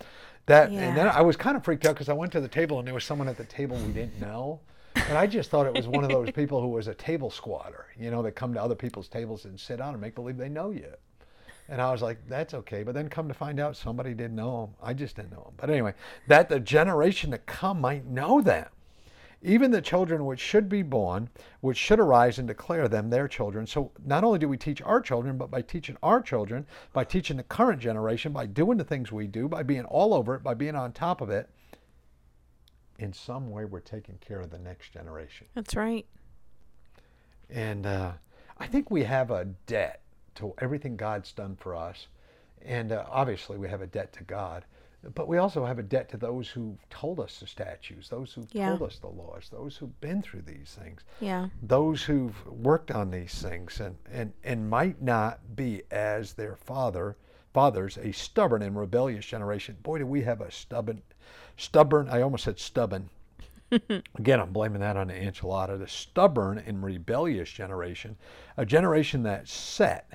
That 0.46 0.70
and 0.70 0.96
then 0.96 1.08
I 1.08 1.22
was 1.22 1.36
kind 1.36 1.56
of 1.56 1.64
freaked 1.64 1.84
out 1.86 1.94
because 1.94 2.08
I 2.08 2.12
went 2.12 2.30
to 2.32 2.40
the 2.40 2.48
table 2.48 2.78
and 2.78 2.86
there 2.86 2.94
was 2.94 3.04
someone 3.04 3.28
at 3.28 3.36
the 3.36 3.44
table 3.44 3.76
we 3.78 3.92
didn't 3.92 4.20
know, 4.20 4.60
and 4.94 5.18
I 5.18 5.26
just 5.26 5.50
thought 5.50 5.66
it 5.66 5.74
was 5.74 5.88
one 5.88 6.04
of 6.04 6.10
those 6.10 6.30
people 6.34 6.60
who 6.60 6.68
was 6.68 6.86
a 6.86 6.94
table 6.94 7.30
squatter, 7.30 7.86
you 7.98 8.10
know, 8.10 8.22
that 8.22 8.32
come 8.32 8.54
to 8.54 8.62
other 8.62 8.76
people's 8.76 9.08
tables 9.08 9.44
and 9.44 9.58
sit 9.58 9.78
down 9.78 9.92
and 9.92 10.00
make 10.00 10.14
believe 10.14 10.36
they 10.36 10.48
know 10.48 10.70
you. 10.70 10.92
And 11.68 11.80
I 11.80 11.90
was 11.90 12.00
like, 12.00 12.18
that's 12.28 12.54
okay. 12.54 12.84
But 12.84 12.94
then 12.94 13.08
come 13.08 13.26
to 13.28 13.34
find 13.34 13.58
out 13.58 13.76
somebody 13.76 14.14
didn't 14.14 14.36
know 14.36 14.66
them. 14.66 14.74
I 14.80 14.94
just 14.94 15.16
didn't 15.16 15.32
know 15.32 15.42
them. 15.42 15.54
But 15.56 15.68
anyway, 15.68 15.94
that 16.28 16.48
the 16.48 16.60
generation 16.60 17.32
to 17.32 17.38
come 17.38 17.80
might 17.80 18.06
know 18.06 18.40
them. 18.40 18.66
Even 19.42 19.70
the 19.70 19.82
children 19.82 20.24
which 20.24 20.40
should 20.40 20.68
be 20.68 20.82
born, 20.82 21.28
which 21.60 21.76
should 21.76 22.00
arise 22.00 22.38
and 22.38 22.48
declare 22.48 22.88
them 22.88 23.10
their 23.10 23.28
children. 23.28 23.66
So 23.66 23.92
not 24.04 24.24
only 24.24 24.38
do 24.38 24.48
we 24.48 24.56
teach 24.56 24.82
our 24.82 25.00
children, 25.00 25.36
but 25.36 25.50
by 25.50 25.62
teaching 25.62 25.96
our 26.02 26.20
children, 26.20 26.66
by 26.92 27.04
teaching 27.04 27.36
the 27.36 27.42
current 27.42 27.80
generation, 27.80 28.32
by 28.32 28.46
doing 28.46 28.78
the 28.78 28.84
things 28.84 29.12
we 29.12 29.26
do, 29.26 29.48
by 29.48 29.62
being 29.62 29.84
all 29.84 30.14
over 30.14 30.34
it, 30.34 30.42
by 30.42 30.54
being 30.54 30.74
on 30.74 30.92
top 30.92 31.20
of 31.20 31.30
it, 31.30 31.48
in 32.98 33.12
some 33.12 33.50
way 33.50 33.64
we're 33.64 33.80
taking 33.80 34.16
care 34.18 34.40
of 34.40 34.50
the 34.50 34.58
next 34.58 34.92
generation. 34.92 35.46
That's 35.54 35.76
right. 35.76 36.06
And 37.50 37.86
uh, 37.86 38.12
I 38.58 38.66
think 38.66 38.90
we 38.90 39.04
have 39.04 39.30
a 39.30 39.44
debt 39.66 40.00
to 40.36 40.54
everything 40.58 40.96
God's 40.96 41.32
done 41.32 41.56
for 41.56 41.74
us. 41.74 42.08
And 42.62 42.90
uh, 42.90 43.04
obviously, 43.08 43.58
we 43.58 43.68
have 43.68 43.82
a 43.82 43.86
debt 43.86 44.12
to 44.14 44.24
God. 44.24 44.64
But 45.14 45.28
we 45.28 45.38
also 45.38 45.64
have 45.64 45.78
a 45.78 45.82
debt 45.82 46.08
to 46.10 46.16
those 46.16 46.48
who 46.50 46.76
told 46.90 47.20
us 47.20 47.40
the 47.40 47.46
statutes, 47.46 48.08
those 48.08 48.32
who 48.34 48.46
Yeah. 48.52 48.70
told 48.76 48.82
us 48.90 48.98
the 48.98 49.08
laws, 49.08 49.48
those 49.50 49.76
who've 49.76 50.00
been 50.00 50.22
through 50.22 50.42
these 50.42 50.74
things, 50.78 51.02
Yeah. 51.20 51.48
those 51.62 52.04
who've 52.04 52.46
worked 52.46 52.90
on 52.90 53.10
these 53.10 53.40
things 53.40 53.80
and, 53.80 53.96
and, 54.10 54.32
and 54.42 54.68
might 54.68 55.00
not 55.00 55.54
be 55.56 55.82
as 55.90 56.34
their 56.34 56.56
father 56.56 57.16
fathers, 57.52 57.96
a 57.96 58.12
stubborn 58.12 58.60
and 58.60 58.76
rebellious 58.76 59.24
generation. 59.24 59.78
Boy, 59.82 59.96
do 59.98 60.06
we 60.06 60.20
have 60.22 60.42
a 60.42 60.50
stubborn, 60.50 61.00
stubborn, 61.56 62.06
I 62.10 62.20
almost 62.20 62.44
said 62.44 62.58
stubborn. 62.58 63.08
Again, 63.70 64.40
I'm 64.40 64.52
blaming 64.52 64.80
that 64.80 64.98
on 64.98 65.08
the 65.08 65.14
enchilada. 65.14 65.78
The 65.78 65.88
stubborn 65.88 66.58
and 66.58 66.84
rebellious 66.84 67.50
generation, 67.50 68.16
a 68.58 68.66
generation 68.66 69.22
that's 69.22 69.52
set 69.52 70.12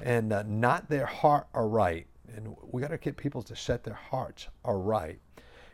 and 0.00 0.32
uh, 0.32 0.44
not 0.46 0.88
their 0.88 1.06
heart 1.06 1.48
aright. 1.54 2.06
And 2.34 2.56
we 2.62 2.82
got 2.82 2.88
to 2.88 2.98
get 2.98 3.16
people 3.16 3.42
to 3.42 3.56
set 3.56 3.84
their 3.84 3.94
hearts 3.94 4.48
aright, 4.64 5.20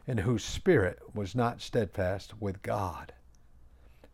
and 0.06 0.20
whose 0.20 0.44
spirit 0.44 0.98
was 1.14 1.34
not 1.34 1.60
steadfast 1.60 2.40
with 2.40 2.62
God. 2.62 3.12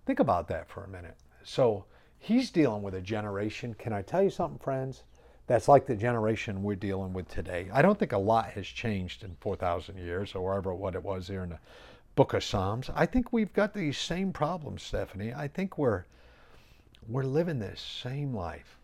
Think 0.07 0.21
about 0.21 0.49
that 0.49 0.69
for 0.69 0.85
a 0.85 0.89
minute. 0.89 1.17
So 1.45 1.85
he's 2.19 2.51
dealing 2.51 2.83
with 2.83 2.95
a 2.95 3.01
generation. 3.01 3.75
Can 3.75 3.93
I 3.93 4.03
tell 4.03 4.23
you 4.23 4.31
something, 4.31 4.59
friends? 4.59 5.05
that's 5.49 5.67
like 5.67 5.87
the 5.87 5.97
generation 5.97 6.63
we're 6.63 6.77
dealing 6.77 7.15
with 7.15 7.27
today. 7.27 7.69
I 7.73 7.81
don't 7.81 7.99
think 7.99 8.13
a 8.13 8.19
lot 8.19 8.51
has 8.51 8.67
changed 8.67 9.25
in 9.25 9.35
4,000 9.41 9.97
years 9.97 10.35
or 10.35 10.45
wherever 10.45 10.75
what 10.75 10.95
it 10.95 11.03
was 11.03 11.27
here 11.27 11.43
in 11.43 11.49
the 11.49 11.59
book 12.15 12.35
of 12.35 12.45
Psalms. 12.45 12.91
I 12.95 13.07
think 13.07 13.33
we've 13.33 13.53
got 13.55 13.73
these 13.73 13.97
same 13.97 14.31
problems, 14.31 14.83
Stephanie. 14.83 15.33
I 15.33 15.49
think 15.49 15.79
we're 15.79 16.05
we're 17.09 17.23
living 17.23 17.59
this 17.59 17.81
same 17.81 18.35
life. 18.35 18.78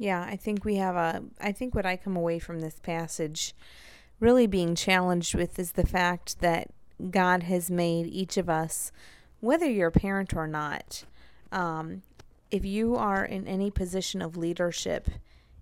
Yeah, 0.00 0.22
I 0.26 0.36
think 0.36 0.64
we 0.64 0.76
have 0.76 0.96
a. 0.96 1.22
I 1.42 1.52
think 1.52 1.74
what 1.74 1.84
I 1.84 1.98
come 1.98 2.16
away 2.16 2.38
from 2.38 2.60
this 2.60 2.80
passage 2.80 3.54
really 4.18 4.46
being 4.46 4.74
challenged 4.74 5.34
with 5.34 5.58
is 5.58 5.72
the 5.72 5.86
fact 5.86 6.40
that 6.40 6.70
God 7.10 7.42
has 7.42 7.70
made 7.70 8.06
each 8.06 8.38
of 8.38 8.48
us, 8.48 8.92
whether 9.40 9.68
you're 9.68 9.88
a 9.88 9.92
parent 9.92 10.32
or 10.32 10.46
not, 10.46 11.04
um, 11.52 12.00
if 12.50 12.64
you 12.64 12.96
are 12.96 13.22
in 13.22 13.46
any 13.46 13.70
position 13.70 14.22
of 14.22 14.38
leadership 14.38 15.10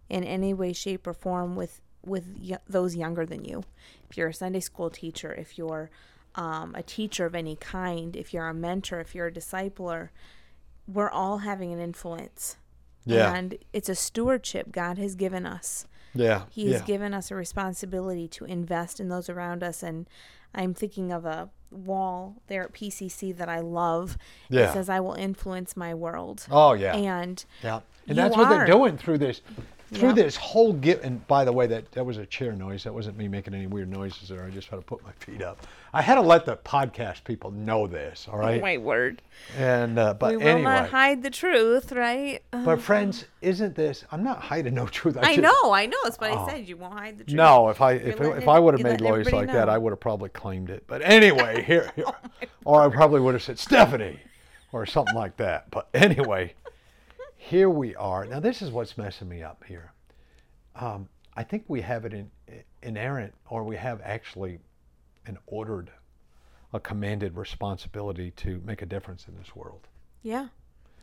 in 0.08 0.22
any 0.22 0.54
way, 0.54 0.72
shape, 0.72 1.08
or 1.08 1.14
form 1.14 1.56
with 1.56 1.80
with 2.06 2.38
y- 2.40 2.58
those 2.68 2.94
younger 2.94 3.26
than 3.26 3.44
you, 3.44 3.64
if 4.08 4.16
you're 4.16 4.28
a 4.28 4.34
Sunday 4.34 4.60
school 4.60 4.88
teacher, 4.88 5.34
if 5.34 5.58
you're 5.58 5.90
um, 6.36 6.76
a 6.76 6.82
teacher 6.84 7.26
of 7.26 7.34
any 7.34 7.56
kind, 7.56 8.14
if 8.14 8.32
you're 8.32 8.46
a 8.46 8.54
mentor, 8.54 9.00
if 9.00 9.16
you're 9.16 9.26
a 9.26 9.32
discipler, 9.32 10.10
we're 10.86 11.10
all 11.10 11.38
having 11.38 11.72
an 11.72 11.80
influence. 11.80 12.56
Yeah. 13.16 13.34
And 13.34 13.58
it's 13.72 13.88
a 13.88 13.94
stewardship 13.94 14.72
God 14.72 14.98
has 14.98 15.14
given 15.14 15.46
us. 15.46 15.86
Yeah. 16.14 16.42
He 16.50 16.70
has 16.72 16.80
yeah. 16.80 16.86
given 16.86 17.14
us 17.14 17.30
a 17.30 17.34
responsibility 17.34 18.28
to 18.28 18.44
invest 18.44 19.00
in 19.00 19.08
those 19.08 19.28
around 19.28 19.62
us. 19.62 19.82
And 19.82 20.08
I'm 20.54 20.74
thinking 20.74 21.12
of 21.12 21.24
a 21.24 21.50
wall 21.70 22.36
there 22.46 22.62
at 22.62 22.72
PCC 22.72 23.36
that 23.36 23.48
I 23.48 23.60
love. 23.60 24.16
Yeah. 24.48 24.70
It 24.70 24.72
says, 24.72 24.88
I 24.88 25.00
will 25.00 25.14
influence 25.14 25.76
my 25.76 25.94
world. 25.94 26.46
Oh 26.50 26.72
yeah. 26.72 26.94
And 26.94 27.44
Yeah, 27.62 27.80
and 28.06 28.18
that's 28.18 28.36
what 28.36 28.48
they're 28.48 28.66
doing 28.66 28.96
through 28.96 29.18
this, 29.18 29.42
through 29.92 30.14
this 30.14 30.36
whole 30.36 30.72
give. 30.72 31.04
And 31.04 31.26
by 31.26 31.44
the 31.44 31.52
way, 31.52 31.66
that 31.66 31.92
that 31.92 32.04
was 32.04 32.18
a 32.18 32.26
chair 32.26 32.52
noise. 32.52 32.84
That 32.84 32.94
wasn't 32.94 33.16
me 33.16 33.28
making 33.28 33.54
any 33.54 33.66
weird 33.66 33.90
noises 33.90 34.28
there. 34.28 34.44
I 34.44 34.50
just 34.50 34.68
had 34.68 34.76
to 34.76 34.82
put 34.82 35.02
my 35.04 35.12
feet 35.12 35.42
up. 35.42 35.66
I 35.92 36.02
had 36.02 36.16
to 36.16 36.20
let 36.20 36.44
the 36.44 36.56
podcast 36.56 37.24
people 37.24 37.50
know 37.50 37.86
this. 37.86 38.28
All 38.30 38.38
right. 38.38 38.60
my 38.60 38.76
word. 38.76 39.22
And 39.56 39.98
uh, 39.98 40.14
but 40.14 40.32
we 40.32 40.36
will 40.38 40.46
anyway, 40.46 40.62
not 40.64 40.90
hide 40.90 41.22
the 41.22 41.30
truth, 41.30 41.92
right? 41.92 42.40
But 42.50 42.80
friends, 42.80 43.24
isn't 43.40 43.74
this? 43.74 44.04
I'm 44.12 44.22
not 44.22 44.40
hiding 44.42 44.74
no 44.74 44.86
truth. 44.86 45.16
I 45.16 45.36
just- 45.36 45.40
know, 45.40 45.72
I 45.72 45.86
know. 45.86 45.96
That's 46.04 46.18
what 46.18 46.30
Oh. 46.30 46.44
I 46.44 46.50
said. 46.50 46.68
You 46.68 46.76
won't 46.76 46.92
hide 46.92 47.18
the 47.18 47.24
truth. 47.24 47.36
No, 47.36 47.68
if 47.70 47.80
I 47.80 47.92
if, 47.92 48.18
You're 48.18 48.36
if 48.36 48.48
I 48.48 48.58
would 48.58 48.74
have 48.74 48.82
made 48.82 49.00
lawyers 49.00 49.32
like 49.32 49.48
that. 49.48 49.68
I 49.68 49.78
would 49.78 49.90
have 49.90 50.00
probably 50.00 50.28
claimed 50.28 50.68
it. 50.70 50.84
But 50.86 51.00
anyway, 51.02 51.62
here, 51.66 51.90
here 51.96 52.04
or 52.64 52.82
I 52.82 52.88
probably 52.90 53.20
would 53.20 53.34
have 53.34 53.42
said 53.42 53.58
Stephanie 53.58 54.20
or 54.72 54.84
something 54.84 55.14
like 55.14 55.36
that. 55.38 55.70
But 55.70 55.88
anyway, 55.94 56.54
here 57.36 57.70
we 57.70 57.94
are. 57.96 58.26
Now 58.26 58.40
this 58.40 58.60
is 58.60 58.70
what's 58.70 58.98
messing 58.98 59.28
me 59.28 59.42
up 59.42 59.64
here. 59.66 59.92
Um, 60.76 61.08
I 61.34 61.44
think 61.44 61.64
we 61.68 61.80
have 61.80 62.04
it 62.04 62.12
in 62.12 62.30
inerrant, 62.82 63.32
or 63.48 63.64
we 63.64 63.76
have 63.76 64.00
actually 64.04 64.58
an 65.28 65.38
ordered, 65.46 65.90
a 66.72 66.80
commanded 66.80 67.36
responsibility 67.36 68.30
to 68.32 68.60
make 68.64 68.82
a 68.82 68.86
difference 68.86 69.26
in 69.28 69.36
this 69.36 69.54
world. 69.54 69.86
Yeah. 70.22 70.48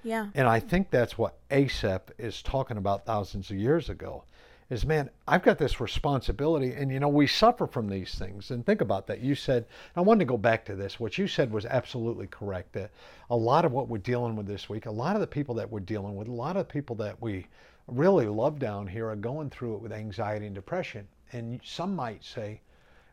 Yeah. 0.03 0.27
And 0.35 0.47
I 0.47 0.59
think 0.59 0.91
that's 0.91 1.17
what 1.17 1.39
Asaph 1.49 2.11
is 2.19 2.43
talking 2.43 2.77
about 2.77 3.05
thousands 3.05 3.49
of 3.49 3.57
years 3.57 3.89
ago. 3.89 4.23
Is 4.69 4.85
man, 4.85 5.11
I've 5.27 5.43
got 5.43 5.59
this 5.59 5.79
responsibility, 5.79 6.71
and 6.71 6.91
you 6.91 6.99
know 6.99 7.07
we 7.07 7.27
suffer 7.27 7.67
from 7.67 7.88
these 7.88 8.15
things. 8.15 8.49
And 8.49 8.65
think 8.65 8.81
about 8.81 9.05
that. 9.07 9.19
You 9.19 9.35
said 9.35 9.65
I 9.95 10.01
wanted 10.01 10.19
to 10.19 10.25
go 10.25 10.38
back 10.38 10.65
to 10.65 10.75
this. 10.75 10.99
What 10.99 11.19
you 11.19 11.27
said 11.27 11.51
was 11.51 11.67
absolutely 11.67 12.27
correct. 12.27 12.73
That 12.73 12.91
a 13.29 13.35
lot 13.35 13.65
of 13.65 13.71
what 13.71 13.88
we're 13.88 13.99
dealing 13.99 14.35
with 14.35 14.47
this 14.47 14.67
week, 14.67 14.88
a 14.88 14.91
lot 14.91 15.15
of 15.15 15.21
the 15.21 15.27
people 15.27 15.53
that 15.55 15.69
we're 15.69 15.81
dealing 15.81 16.15
with, 16.15 16.27
a 16.27 16.31
lot 16.31 16.57
of 16.57 16.67
the 16.67 16.73
people 16.73 16.95
that 16.97 17.21
we 17.21 17.45
really 17.88 18.25
love 18.27 18.57
down 18.57 18.88
here 18.88 19.07
are 19.09 19.15
going 19.15 19.49
through 19.51 19.75
it 19.75 19.81
with 19.81 19.91
anxiety 19.91 20.47
and 20.47 20.55
depression. 20.55 21.07
And 21.31 21.59
some 21.63 21.95
might 21.95 22.23
say, 22.23 22.61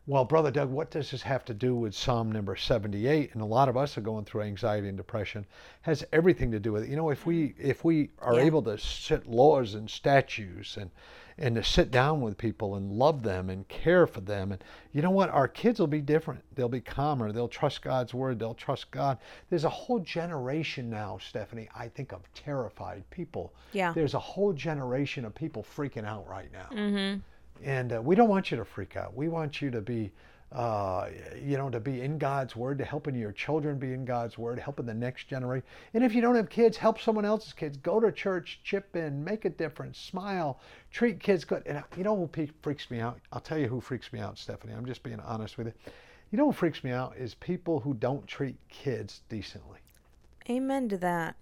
well, 0.05 0.25
Brother 0.25 0.51
Doug, 0.51 0.69
what 0.69 0.91
does 0.91 1.11
this 1.11 1.21
have 1.21 1.45
to 1.45 1.53
do 1.53 1.75
with 1.75 1.95
Psalm 1.95 2.29
number 2.31 2.55
78? 2.57 3.33
And 3.33 3.41
a 3.41 3.45
lot 3.45 3.69
of 3.69 3.77
us 3.77 3.97
are 3.97 4.01
going 4.01 4.25
through 4.25 4.41
anxiety 4.41 4.89
and 4.89 4.97
depression. 4.97 5.45
Has 5.83 6.03
everything 6.11 6.51
to 6.51 6.59
do 6.59 6.73
with 6.73 6.83
it. 6.83 6.89
You 6.89 6.97
know, 6.97 7.09
if 7.09 7.25
we 7.25 7.55
if 7.57 7.85
we 7.85 8.09
are 8.19 8.35
Yeah. 8.35 8.41
able 8.41 8.61
to 8.63 8.77
set 8.77 9.27
laws 9.29 9.75
and 9.75 9.89
statutes 9.89 10.75
and 10.77 10.91
and 11.37 11.55
to 11.55 11.63
sit 11.63 11.89
down 11.89 12.21
with 12.21 12.37
people 12.37 12.75
and 12.75 12.91
love 12.91 13.23
them 13.23 13.49
and 13.49 13.67
care 13.67 14.05
for 14.05 14.21
them, 14.21 14.51
and 14.51 14.63
you 14.91 15.01
know 15.01 15.09
what, 15.09 15.29
our 15.29 15.47
kids 15.47 15.79
will 15.79 15.87
be 15.87 16.01
different. 16.01 16.43
They'll 16.53 16.69
be 16.69 16.81
calmer. 16.81 17.31
They'll 17.31 17.47
trust 17.47 17.81
God's 17.81 18.13
word. 18.13 18.37
They'll 18.37 18.53
trust 18.53 18.91
God. 18.91 19.17
There's 19.49 19.63
a 19.63 19.69
whole 19.69 19.99
generation 19.99 20.91
now, 20.91 21.17
Stephanie. 21.17 21.69
I 21.75 21.87
think 21.87 22.11
of 22.11 22.21
terrified 22.35 23.09
people. 23.09 23.51
Yeah. 23.71 23.93
There's 23.93 24.13
a 24.13 24.19
whole 24.19 24.53
generation 24.53 25.25
of 25.25 25.33
people 25.33 25.63
freaking 25.63 26.05
out 26.05 26.27
right 26.27 26.51
now. 26.51 26.67
Mm-hmm. 26.71 27.19
And 27.63 27.93
uh, 27.93 28.01
we 28.01 28.15
don't 28.15 28.29
want 28.29 28.51
you 28.51 28.57
to 28.57 28.65
freak 28.65 28.97
out. 28.97 29.15
We 29.15 29.29
want 29.29 29.61
you 29.61 29.71
to 29.71 29.81
be, 29.81 30.11
uh, 30.51 31.07
you 31.41 31.57
know, 31.57 31.69
to 31.69 31.79
be 31.79 32.01
in 32.01 32.17
God's 32.17 32.55
Word, 32.55 32.77
to 32.79 32.85
helping 32.85 33.15
your 33.15 33.31
children 33.31 33.79
be 33.79 33.93
in 33.93 34.03
God's 34.03 34.37
Word, 34.37 34.59
helping 34.59 34.85
the 34.85 34.93
next 34.93 35.27
generation. 35.27 35.65
And 35.93 36.03
if 36.03 36.13
you 36.13 36.21
don't 36.21 36.35
have 36.35 36.49
kids, 36.49 36.75
help 36.75 36.99
someone 36.99 37.25
else's 37.25 37.53
kids. 37.53 37.77
Go 37.77 37.99
to 37.99 38.11
church, 38.11 38.59
chip 38.63 38.95
in, 38.95 39.23
make 39.23 39.45
a 39.45 39.49
difference, 39.49 39.97
smile, 39.97 40.59
treat 40.91 41.19
kids 41.19 41.45
good. 41.45 41.63
And 41.65 41.77
uh, 41.77 41.83
you 41.95 42.03
know 42.03 42.15
who 42.17 42.29
freaks 42.61 42.91
me 42.91 42.99
out? 42.99 43.19
I'll 43.31 43.39
tell 43.39 43.57
you 43.57 43.67
who 43.67 43.79
freaks 43.79 44.11
me 44.11 44.19
out, 44.19 44.37
Stephanie. 44.37 44.73
I'm 44.73 44.85
just 44.85 45.03
being 45.03 45.21
honest 45.21 45.57
with 45.57 45.67
you. 45.67 45.73
You 46.31 46.37
know 46.37 46.47
what 46.47 46.55
freaks 46.55 46.83
me 46.83 46.91
out 46.91 47.15
is 47.15 47.35
people 47.35 47.79
who 47.79 47.93
don't 47.93 48.25
treat 48.27 48.57
kids 48.67 49.21
decently. 49.29 49.77
Amen 50.49 50.89
to 50.89 50.97
that. 50.97 51.35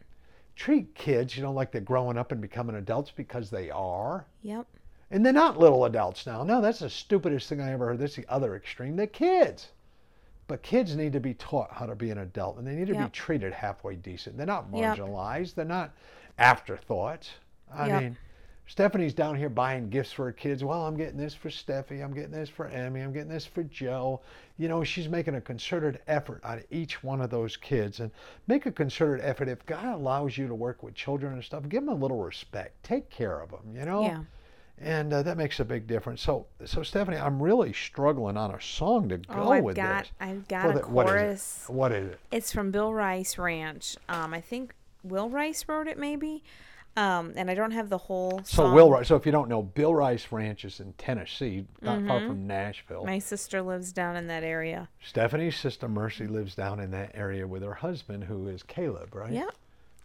Treat 0.55 0.93
kids, 0.93 1.35
you 1.35 1.41
know, 1.41 1.53
like 1.53 1.71
they're 1.71 1.81
growing 1.81 2.17
up 2.17 2.31
and 2.31 2.41
becoming 2.41 2.75
adults 2.75 3.09
because 3.09 3.49
they 3.49 3.71
are. 3.71 4.25
Yep. 4.43 4.67
And 5.11 5.25
they're 5.25 5.33
not 5.33 5.59
little 5.59 5.85
adults 5.85 6.25
now. 6.25 6.43
No, 6.43 6.61
that's 6.61 6.79
the 6.79 6.89
stupidest 6.89 7.49
thing 7.49 7.59
I 7.59 7.73
ever 7.73 7.87
heard. 7.87 7.99
That's 7.99 8.15
the 8.15 8.25
other 8.29 8.55
extreme. 8.55 8.95
They're 8.95 9.07
kids. 9.07 9.69
But 10.47 10.63
kids 10.63 10.95
need 10.95 11.13
to 11.13 11.19
be 11.19 11.33
taught 11.33 11.71
how 11.71 11.85
to 11.85 11.95
be 11.95 12.11
an 12.11 12.17
adult 12.19 12.57
and 12.57 12.65
they 12.65 12.75
need 12.75 12.87
to 12.87 12.95
be 12.95 13.09
treated 13.09 13.53
halfway 13.53 13.95
decent. 13.95 14.37
They're 14.37 14.45
not 14.45 14.67
Yep. 14.73 14.97
marginalized. 14.97 15.55
They're 15.55 15.65
not 15.65 15.91
afterthoughts. 16.37 17.31
I 17.73 17.87
Yep. 17.87 18.01
mean, 18.01 18.17
Stephanie's 18.67 19.13
down 19.13 19.35
here 19.35 19.49
buying 19.49 19.89
gifts 19.89 20.13
for 20.13 20.25
her 20.25 20.31
kids. 20.31 20.63
Well, 20.63 20.85
I'm 20.85 20.95
getting 20.95 21.17
this 21.17 21.33
for 21.35 21.49
Steffi. 21.49 22.01
I'm 22.01 22.13
getting 22.13 22.31
this 22.31 22.47
for 22.49 22.67
Emmy. 22.67 23.01
I'm 23.01 23.11
getting 23.11 23.29
this 23.29 23.45
for 23.45 23.63
Joe. 23.63 24.21
You 24.57 24.69
know, 24.69 24.83
she's 24.83 25.09
making 25.09 25.35
a 25.35 25.41
concerted 25.41 25.99
effort 26.07 26.41
on 26.43 26.63
each 26.69 27.03
one 27.03 27.19
of 27.21 27.29
those 27.29 27.57
kids. 27.57 27.99
And 27.99 28.11
make 28.47 28.65
a 28.65 28.71
concerted 28.71 29.25
effort. 29.25 29.49
If 29.49 29.65
God 29.65 29.85
allows 29.85 30.37
you 30.37 30.47
to 30.47 30.55
work 30.55 30.83
with 30.83 30.93
children 30.95 31.33
and 31.33 31.43
stuff, 31.43 31.67
give 31.67 31.85
them 31.85 31.93
a 31.93 31.99
little 31.99 32.23
respect. 32.23 32.81
Take 32.83 33.09
care 33.09 33.41
of 33.41 33.51
them, 33.51 33.75
you 33.75 33.83
know? 33.85 34.03
Yeah. 34.03 34.23
And 34.81 35.13
uh, 35.13 35.23
that 35.23 35.37
makes 35.37 35.59
a 35.59 35.65
big 35.65 35.87
difference. 35.87 36.21
So, 36.21 36.47
so 36.65 36.83
Stephanie, 36.83 37.17
I'm 37.17 37.41
really 37.41 37.73
struggling 37.73 38.37
on 38.37 38.51
a 38.51 38.61
song 38.61 39.09
to 39.09 39.17
go 39.17 39.33
Oh, 39.35 39.51
I've 39.51 39.63
with 39.63 39.75
got 39.75 40.03
this. 40.03 40.11
I've 40.19 40.47
got 40.47 40.63
For 40.63 40.71
a 40.71 40.73
the- 40.81 40.87
what 40.87 41.05
is 41.07 41.11
chorus. 41.13 41.63
What 41.67 41.91
is 41.91 42.11
it? 42.11 42.19
It's 42.31 42.51
from 42.51 42.71
Bill 42.71 42.93
Rice 42.93 43.37
Ranch. 43.37 43.97
Um, 44.09 44.33
I 44.33 44.41
think 44.41 44.73
Will 45.03 45.29
Rice 45.29 45.65
wrote 45.67 45.87
it, 45.87 45.97
maybe. 45.97 46.43
Um, 46.97 47.31
and 47.37 47.49
I 47.49 47.53
don't 47.53 47.71
have 47.71 47.87
the 47.87 47.97
whole. 47.97 48.39
So 48.43 48.63
song. 48.63 48.75
Will 48.75 48.91
Rice. 48.91 49.07
So 49.07 49.15
if 49.15 49.25
you 49.25 49.31
don't 49.31 49.47
know, 49.47 49.61
Bill 49.63 49.95
Rice 49.95 50.29
Ranch 50.29 50.65
is 50.65 50.81
in 50.81 50.91
Tennessee, 50.93 51.65
not 51.81 52.05
far 52.05 52.19
from 52.19 52.45
Nashville. 52.47 52.97
Mm-hmm. 53.03 53.07
My 53.11 53.19
sister 53.19 53.61
lives 53.61 53.93
down 53.93 54.17
in 54.17 54.27
that 54.27 54.43
area. 54.43 54.89
Stephanie's 55.01 55.55
sister 55.55 55.87
Mercy 55.87 56.27
lives 56.27 56.53
down 56.53 56.81
in 56.81 56.91
that 56.91 57.11
area 57.13 57.47
with 57.47 57.63
her 57.63 57.75
husband, 57.75 58.25
who 58.25 58.49
is 58.49 58.61
Caleb, 58.63 59.15
right? 59.15 59.31
Yeah. 59.31 59.47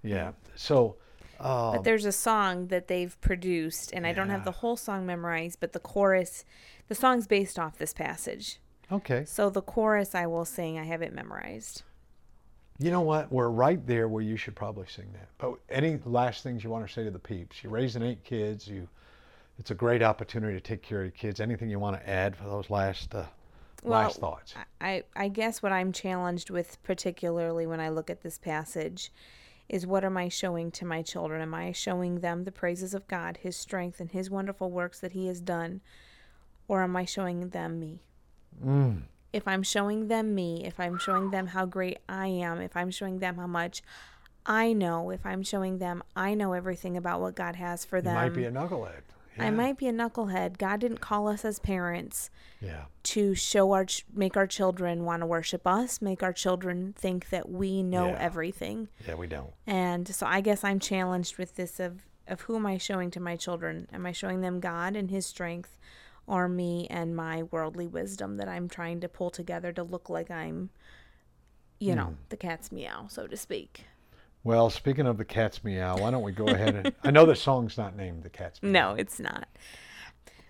Yeah. 0.04 0.32
So, 0.54 0.94
uh, 1.40 1.72
But 1.72 1.84
there's 1.84 2.04
a 2.04 2.12
song 2.12 2.68
that 2.68 2.88
they've 2.88 3.18
produced, 3.20 3.92
and 3.92 4.06
I 4.06 4.12
don't 4.12 4.30
have 4.30 4.44
the 4.44 4.50
whole 4.52 4.76
song 4.76 5.06
memorized, 5.06 5.60
but 5.60 5.72
the 5.72 5.80
chorus, 5.80 6.44
the 6.88 6.94
song's 6.94 7.26
based 7.26 7.58
off 7.58 7.78
this 7.78 7.92
passage. 7.92 8.58
okay. 8.90 9.24
So 9.24 9.50
the 9.50 9.62
chorus 9.62 10.14
I 10.14 10.26
will 10.26 10.44
sing, 10.44 10.78
I 10.78 10.84
have 10.84 11.02
it 11.02 11.12
memorized. 11.14 11.82
You 12.78 12.90
know 12.90 13.00
what? 13.00 13.32
We're 13.32 13.48
right 13.48 13.84
there 13.86 14.06
where 14.06 14.22
you 14.22 14.36
should 14.36 14.54
probably 14.54 14.86
sing 14.86 15.06
that. 15.14 15.28
But 15.38 15.54
any 15.70 15.98
last 16.04 16.42
things 16.42 16.62
you 16.62 16.68
want 16.70 16.86
to 16.86 16.92
say 16.92 17.04
to 17.04 17.10
the 17.10 17.18
peeps? 17.18 17.62
You're 17.62 17.72
raising 17.72 18.02
eight 18.02 18.22
kids. 18.22 18.68
You, 18.68 18.86
it's 19.58 19.70
a 19.70 19.74
great 19.74 20.02
opportunity 20.02 20.52
to 20.52 20.60
take 20.60 20.82
care 20.82 20.98
of 20.98 21.04
your 21.06 21.10
kids. 21.12 21.40
Anything 21.40 21.70
you 21.70 21.78
want 21.78 21.98
to 21.98 22.08
add 22.08 22.36
for 22.36 22.44
those 22.44 22.68
last 22.68 23.14
uh, 23.14 23.24
last 23.82 24.20
thoughts? 24.20 24.54
I, 24.78 25.04
I 25.14 25.28
guess 25.28 25.62
what 25.62 25.72
I'm 25.72 25.90
challenged 25.90 26.50
with, 26.50 26.76
particularly 26.82 27.66
when 27.66 27.80
I 27.80 27.88
look 27.88 28.10
at 28.10 28.22
this 28.22 28.36
passage, 28.36 29.10
is 29.68 29.86
what 29.86 30.04
am 30.04 30.16
I 30.16 30.28
showing 30.28 30.70
to 30.72 30.84
my 30.84 31.02
children? 31.02 31.42
Am 31.42 31.54
I 31.54 31.72
showing 31.72 32.20
them 32.20 32.44
the 32.44 32.52
praises 32.52 32.94
of 32.94 33.08
God, 33.08 33.38
His 33.38 33.56
strength, 33.56 34.00
and 34.00 34.10
His 34.10 34.30
wonderful 34.30 34.70
works 34.70 35.00
that 35.00 35.12
He 35.12 35.26
has 35.26 35.40
done? 35.40 35.80
Or 36.68 36.82
am 36.82 36.96
I 36.96 37.04
showing 37.04 37.50
them 37.50 37.78
me? 37.78 38.00
Mm. 38.64 39.02
If 39.32 39.46
I'm 39.46 39.62
showing 39.62 40.08
them 40.08 40.34
me, 40.34 40.64
if 40.64 40.80
I'm 40.80 40.98
showing 40.98 41.30
them 41.30 41.48
how 41.48 41.66
great 41.66 41.98
I 42.08 42.28
am, 42.28 42.60
if 42.60 42.76
I'm 42.76 42.90
showing 42.90 43.18
them 43.18 43.36
how 43.36 43.46
much 43.46 43.82
I 44.46 44.72
know, 44.72 45.10
if 45.10 45.26
I'm 45.26 45.42
showing 45.42 45.78
them 45.78 46.02
I 46.14 46.34
know 46.34 46.52
everything 46.52 46.96
about 46.96 47.20
what 47.20 47.34
God 47.34 47.56
has 47.56 47.84
for 47.84 47.96
You 47.98 48.02
them, 48.02 48.14
might 48.14 48.34
be 48.34 48.44
a 48.44 48.52
knucklehead. 48.52 49.02
I 49.38 49.50
might 49.50 49.76
be 49.78 49.86
a 49.88 49.92
knucklehead. 49.92 50.58
God 50.58 50.80
didn't 50.80 51.00
call 51.00 51.28
us 51.28 51.44
as 51.44 51.58
parents 51.58 52.30
Yeah. 52.60 52.84
to 53.04 53.34
show 53.34 53.72
our 53.72 53.84
ch- 53.84 54.04
make 54.12 54.36
our 54.36 54.46
children 54.46 55.04
want 55.04 55.20
to 55.20 55.26
worship 55.26 55.66
us, 55.66 56.00
make 56.02 56.22
our 56.22 56.32
children 56.32 56.94
think 56.96 57.28
that 57.30 57.48
we 57.48 57.82
know 57.82 58.08
Yeah. 58.08 58.18
everything. 58.18 58.88
Yeah, 59.06 59.14
we 59.16 59.26
don't. 59.26 59.52
And 59.66 60.08
so 60.08 60.26
I 60.26 60.40
guess 60.40 60.64
I'm 60.64 60.78
challenged 60.80 61.36
with 61.38 61.56
this 61.56 61.78
of 61.80 62.02
of 62.28 62.40
who 62.42 62.56
am 62.56 62.66
I 62.66 62.76
showing 62.76 63.12
to 63.12 63.20
my 63.20 63.36
children? 63.36 63.86
Am 63.92 64.04
I 64.04 64.10
showing 64.10 64.40
them 64.40 64.58
God 64.58 64.96
and 64.96 65.10
his 65.12 65.26
strength 65.26 65.78
or 66.26 66.48
me 66.48 66.88
and 66.90 67.14
my 67.14 67.44
worldly 67.44 67.86
wisdom 67.86 68.36
that 68.38 68.48
I'm 68.48 68.68
trying 68.68 68.98
to 69.02 69.08
pull 69.08 69.30
together 69.30 69.72
to 69.72 69.84
look 69.84 70.10
like 70.10 70.28
I'm 70.30 70.70
you 71.78 71.94
know, 71.94 72.06
Mm. 72.06 72.16
the 72.30 72.36
cat's 72.38 72.72
meow, 72.72 73.06
so 73.08 73.26
to 73.26 73.36
speak. 73.36 73.84
Well, 74.46 74.70
speaking 74.70 75.08
of 75.08 75.18
the 75.18 75.24
cat's 75.24 75.64
meow, 75.64 75.96
why 75.98 76.12
don't 76.12 76.22
we 76.22 76.30
go 76.30 76.46
ahead 76.46 76.76
and 76.76 76.94
I 77.02 77.10
know 77.10 77.26
the 77.26 77.34
song's 77.34 77.76
not 77.76 77.96
named 77.96 78.22
the 78.22 78.30
cat's 78.30 78.62
meow. 78.62 78.70
No, 78.70 78.94
it's 78.94 79.18
not. 79.18 79.48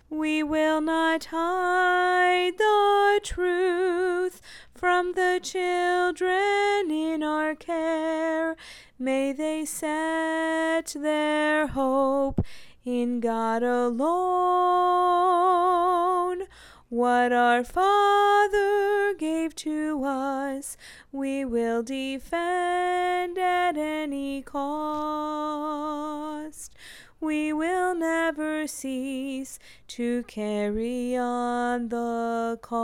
We 0.07 0.43
will 0.43 0.81
not 0.81 1.25
hide 1.31 2.59
the 2.59 3.19
truth 3.23 4.39
from 4.75 5.13
the 5.13 5.39
children 5.41 6.91
in 6.91 7.23
our 7.23 7.55
care. 7.55 8.55
May 8.99 9.33
they 9.33 9.65
set 9.65 10.93
their 10.95 11.65
hope 11.65 12.41
in 12.85 13.19
God 13.19 13.63
alone. 13.63 14.07
What 16.89 17.33
our 17.33 17.65
Father 17.65 19.13
gave 19.15 19.53
to 19.55 20.05
us, 20.05 20.77
we 21.11 21.43
will 21.43 21.83
defend 21.83 23.37
at 23.37 23.75
any 23.75 24.41
cost. 24.41 25.83
We 27.19 27.51
will 27.51 27.93
never 27.93 28.67
cease 28.67 29.59
to 29.87 30.23
carry 30.23 31.17
on 31.17 31.89
the 31.89 32.57
cause. 32.61 32.77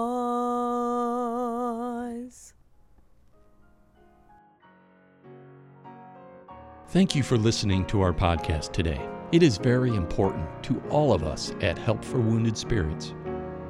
Thank 6.90 7.16
you 7.16 7.24
for 7.24 7.38
listening 7.38 7.86
to 7.86 8.02
our 8.02 8.12
podcast 8.12 8.74
today. 8.74 9.00
It 9.32 9.44
is 9.44 9.58
very 9.58 9.96
important 9.96 10.46
to 10.64 10.84
all 10.90 11.14
of 11.14 11.24
us 11.24 11.54
at 11.62 11.78
Help 11.78 12.04
for 12.04 12.20
Wounded 12.20 12.58
Spirits 12.58 13.14